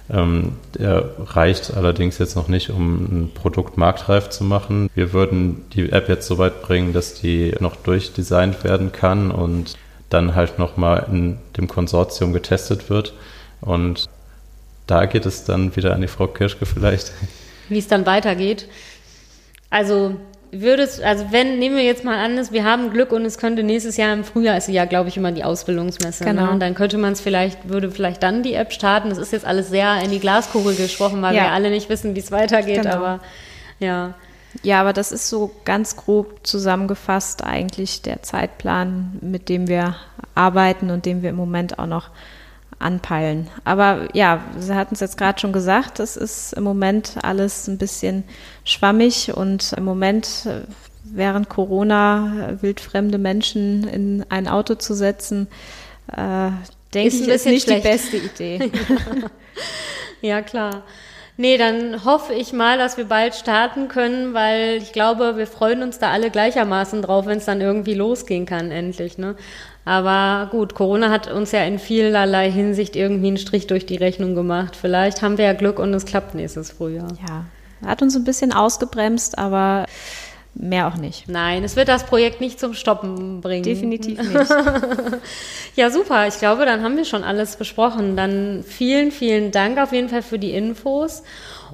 ähm, 0.10 0.58
der 0.78 1.10
reicht 1.28 1.74
allerdings 1.78 2.18
jetzt 2.18 2.36
noch 2.36 2.50
nicht, 2.50 2.72
um 2.72 2.96
ein 3.06 3.32
Produkt 3.34 3.78
marktreif 3.78 4.28
zu 4.28 4.44
machen. 4.44 4.90
Wir 4.96 5.14
würden 5.14 5.64
die 5.72 5.94
App 5.94 6.10
jetzt 6.10 6.28
so 6.28 6.38
weit 6.40 6.62
bringen, 6.62 6.92
dass 6.92 7.14
die 7.14 7.56
noch 7.62 7.78
durchdesignt 7.78 8.66
werden 8.66 8.92
kann 8.92 9.32
und 9.32 9.78
dann 10.10 10.36
halt 10.36 10.60
noch 10.60 10.76
mal 10.76 11.08
in 11.10 11.38
dem 11.56 11.70
Konsortium 11.70 12.34
getestet 12.34 12.90
wird. 12.90 13.14
Und 13.62 14.10
da 14.88 15.06
geht 15.06 15.26
es 15.26 15.46
dann 15.46 15.74
wieder 15.78 15.94
an 15.94 16.02
die 16.02 16.08
Frau 16.10 16.28
Kirschke 16.28 16.66
vielleicht. 16.66 17.14
Wie 17.70 17.80
es 17.80 17.88
dann 17.88 18.06
weitergeht. 18.06 18.68
Also 19.70 20.18
Würdest, 20.52 21.02
also 21.04 21.26
wenn, 21.32 21.60
nehmen 21.60 21.76
wir 21.76 21.84
jetzt 21.84 22.06
mal 22.06 22.18
an, 22.24 22.40
wir 22.52 22.64
haben 22.64 22.92
Glück 22.92 23.12
und 23.12 23.26
es 23.26 23.38
könnte 23.38 23.64
nächstes 23.64 23.98
Jahr 23.98 24.14
im 24.14 24.24
Frühjahr, 24.24 24.58
ist 24.58 24.70
ja, 24.70 24.86
glaube 24.86 25.10
ich, 25.10 25.18
immer 25.18 25.34
die 25.34 25.44
Ausbildungsmesse. 25.44 26.24
Ne? 26.24 26.32
Genau. 26.32 26.46
Ne? 26.46 26.52
Und 26.52 26.60
dann 26.62 26.74
könnte 26.74 26.98
man 26.98 27.14
es 27.14 27.22
vielleicht, 27.22 27.68
würde 27.68 27.92
vielleicht 27.92 28.24
dann 28.24 28.44
die 28.44 28.54
App 28.54 28.72
starten. 28.72 29.10
Das 29.10 29.18
ist 29.18 29.34
jetzt 29.34 29.46
alles 29.46 29.70
sehr 29.70 30.02
in 30.02 30.12
die 30.12 30.20
Glaskugel 30.20 30.76
gesprochen, 30.76 31.22
weil 31.22 31.36
ja. 31.36 31.44
wir 31.44 31.52
alle 31.52 31.70
nicht 31.70 31.90
wissen, 31.90 32.16
wie 32.16 32.20
es 32.20 32.32
weitergeht, 32.32 32.84
genau. 32.84 32.96
aber 32.96 33.20
ja. 33.80 34.14
Ja, 34.64 34.82
aber 34.82 34.94
das 34.94 35.12
ist 35.12 35.30
so 35.30 35.52
ganz 35.66 35.98
grob 35.98 36.48
zusammengefasst 36.48 37.44
eigentlich 37.44 38.02
der 38.02 38.24
Zeitplan, 38.24 39.20
mit 39.22 39.50
dem 39.50 39.68
wir 39.68 39.98
arbeiten 40.34 40.90
und 40.90 41.06
dem 41.06 41.22
wir 41.22 41.32
im 41.32 41.36
Moment 41.36 41.78
auch 41.78 41.86
noch 41.86 42.10
anpeilen. 42.80 43.50
Aber 43.64 44.08
ja, 44.14 44.44
Sie 44.60 44.74
hatten 44.76 44.94
es 44.94 45.00
jetzt 45.00 45.18
gerade 45.18 45.40
schon 45.40 45.54
gesagt, 45.54 46.00
es 46.00 46.16
ist 46.16 46.54
im 46.54 46.64
Moment 46.64 47.16
alles 47.24 47.68
ein 47.68 47.78
bisschen 47.78 48.24
schwammig 48.64 49.36
und 49.36 49.74
im 49.74 49.84
Moment 49.84 50.46
äh, 50.46 50.62
während 51.04 51.50
Corona 51.50 52.50
äh, 52.50 52.62
wildfremde 52.62 53.18
Menschen 53.18 53.88
in 53.88 54.26
ein 54.30 54.48
Auto 54.48 54.76
zu 54.76 54.94
setzen, 54.94 55.48
äh, 56.12 56.50
denke 56.94 57.16
ich, 57.16 57.28
ist 57.28 57.46
nicht 57.46 57.64
schlecht. 57.64 57.84
die 57.84 57.90
beste 57.90 58.18
Idee. 58.18 58.72
ja, 60.22 60.42
klar. 60.44 60.84
Nee, 61.40 61.60
dann 61.60 62.04
hoffe 62.04 62.34
ich 62.34 62.52
mal, 62.52 62.80
dass 62.80 62.98
wir 62.98 63.06
bald 63.06 63.36
starten 63.36 63.90
können, 63.90 64.34
weil 64.34 64.78
ich 64.78 64.92
glaube, 64.92 65.38
wir 65.38 65.46
freuen 65.46 65.84
uns 65.84 66.00
da 66.00 66.10
alle 66.10 66.32
gleichermaßen 66.32 67.04
drauf, 67.04 67.28
wenn 67.28 67.38
es 67.38 67.46
dann 67.46 67.62
irgendwie 67.62 67.94
losgehen 67.94 68.48
kann, 68.48 68.72
endlich. 68.72 69.20
Ne? 69.20 69.36
Aber 69.88 70.50
gut, 70.52 70.76
Corona 70.76 71.10
hat 71.10 71.32
uns 71.32 71.54
ja 71.54 71.64
in 71.64 71.80
vielerlei 71.80 72.52
Hinsicht 72.52 72.98
irgendwie 72.98 73.28
einen 73.28 73.38
Strich 73.38 73.68
durch 73.68 73.86
die 73.86 73.96
Rechnung 73.96 74.36
gemacht. 74.36 74.76
Vielleicht 74.76 75.22
haben 75.22 75.38
wir 75.38 75.46
ja 75.46 75.54
Glück 75.54 75.80
und 75.80 75.94
es 75.94 76.06
klappt 76.06 76.36
nächstes 76.36 76.72
Frühjahr. 76.72 77.08
Ja, 77.26 77.46
hat 77.88 78.02
uns 78.02 78.14
ein 78.18 78.26
bisschen 78.26 78.52
ausgebremst, 78.52 79.38
aber 79.38 79.86
mehr 80.56 80.90
auch 80.90 80.98
nicht. 80.98 81.30
Nein, 81.30 81.64
es 81.64 81.78
wird 81.78 81.88
das 81.88 82.06
Projekt 82.06 82.42
nicht 82.42 82.60
zum 82.60 82.74
Stoppen 82.74 83.40
bringen. 83.40 83.64
Definitiv 83.64 84.20
nicht. 84.34 84.52
ja, 85.78 85.90
super. 85.90 86.28
Ich 86.28 86.38
glaube, 86.38 86.66
dann 86.66 86.84
haben 86.84 86.98
wir 86.98 87.06
schon 87.06 87.24
alles 87.24 87.56
besprochen. 87.56 88.18
Dann 88.18 88.66
vielen, 88.68 89.12
vielen 89.12 89.54
Dank 89.54 89.78
auf 89.78 89.94
jeden 89.94 90.10
Fall 90.10 90.22
für 90.22 90.38
die 90.38 90.52
Infos. 90.52 91.24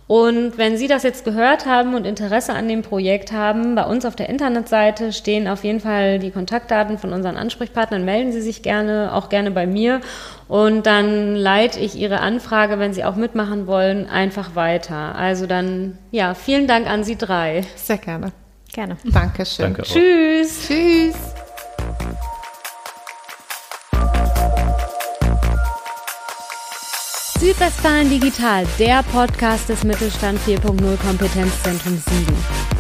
Und 0.08 0.58
wenn 0.58 0.78
Sie 0.78 0.88
das 0.88 1.04
jetzt 1.04 1.24
gehört 1.24 1.66
haben 1.66 1.96
und 1.96 2.06
Interesse 2.06 2.54
an 2.54 2.68
dem 2.68 2.82
Projekt 2.82 3.32
haben, 3.32 3.76
bei 3.76 3.86
uns 3.86 4.06
auf 4.06 4.16
der 4.16 4.30
Internetseite 4.30 5.14
stehen 5.14 5.48
auf 5.48 5.64
jeden 5.64 5.80
Fall 5.80 6.20
die 6.20 6.32
Kontaktdaten 6.32 6.98
von 6.98 7.14
unseren 7.14 7.38
Ansprechpartnern. 7.38 8.04
Melden 8.04 8.32
Sie 8.32 8.42
sich 8.42 8.64
gerne, 8.64 9.12
auch 9.14 9.30
gerne 9.30 9.52
bei 9.52 9.66
mir. 9.66 10.02
Und 10.50 10.86
dann 10.86 11.36
leite 11.36 11.80
ich 11.80 11.96
Ihre 11.96 12.20
Anfrage, 12.20 12.80
wenn 12.80 12.94
Sie 12.94 13.06
auch 13.06 13.16
mitmachen 13.16 13.66
wollen, 13.66 14.10
einfach 14.10 14.56
weiter. 14.56 15.16
Also 15.16 15.48
dann, 15.48 15.98
ja, 16.12 16.34
vielen 16.34 16.68
Dank 16.68 16.88
an 16.88 17.04
Sie 17.04 17.16
drei. 17.16 17.64
Sehr 17.76 17.98
gerne. 17.98 18.34
Gerne. 18.74 18.98
Dankeschön. 19.06 19.66
Danke 19.66 19.84
Tschüss. 19.84 20.68
Tschüss. 20.68 21.43
Südwestfalen 27.44 28.10
Digital, 28.10 28.66
der 28.80 29.04
Podcast 29.04 29.68
des 29.68 29.84
Mittelstand 29.84 30.40
4.0 30.48 30.96
Kompetenzzentrum 30.96 32.02
Siegen. 32.08 32.73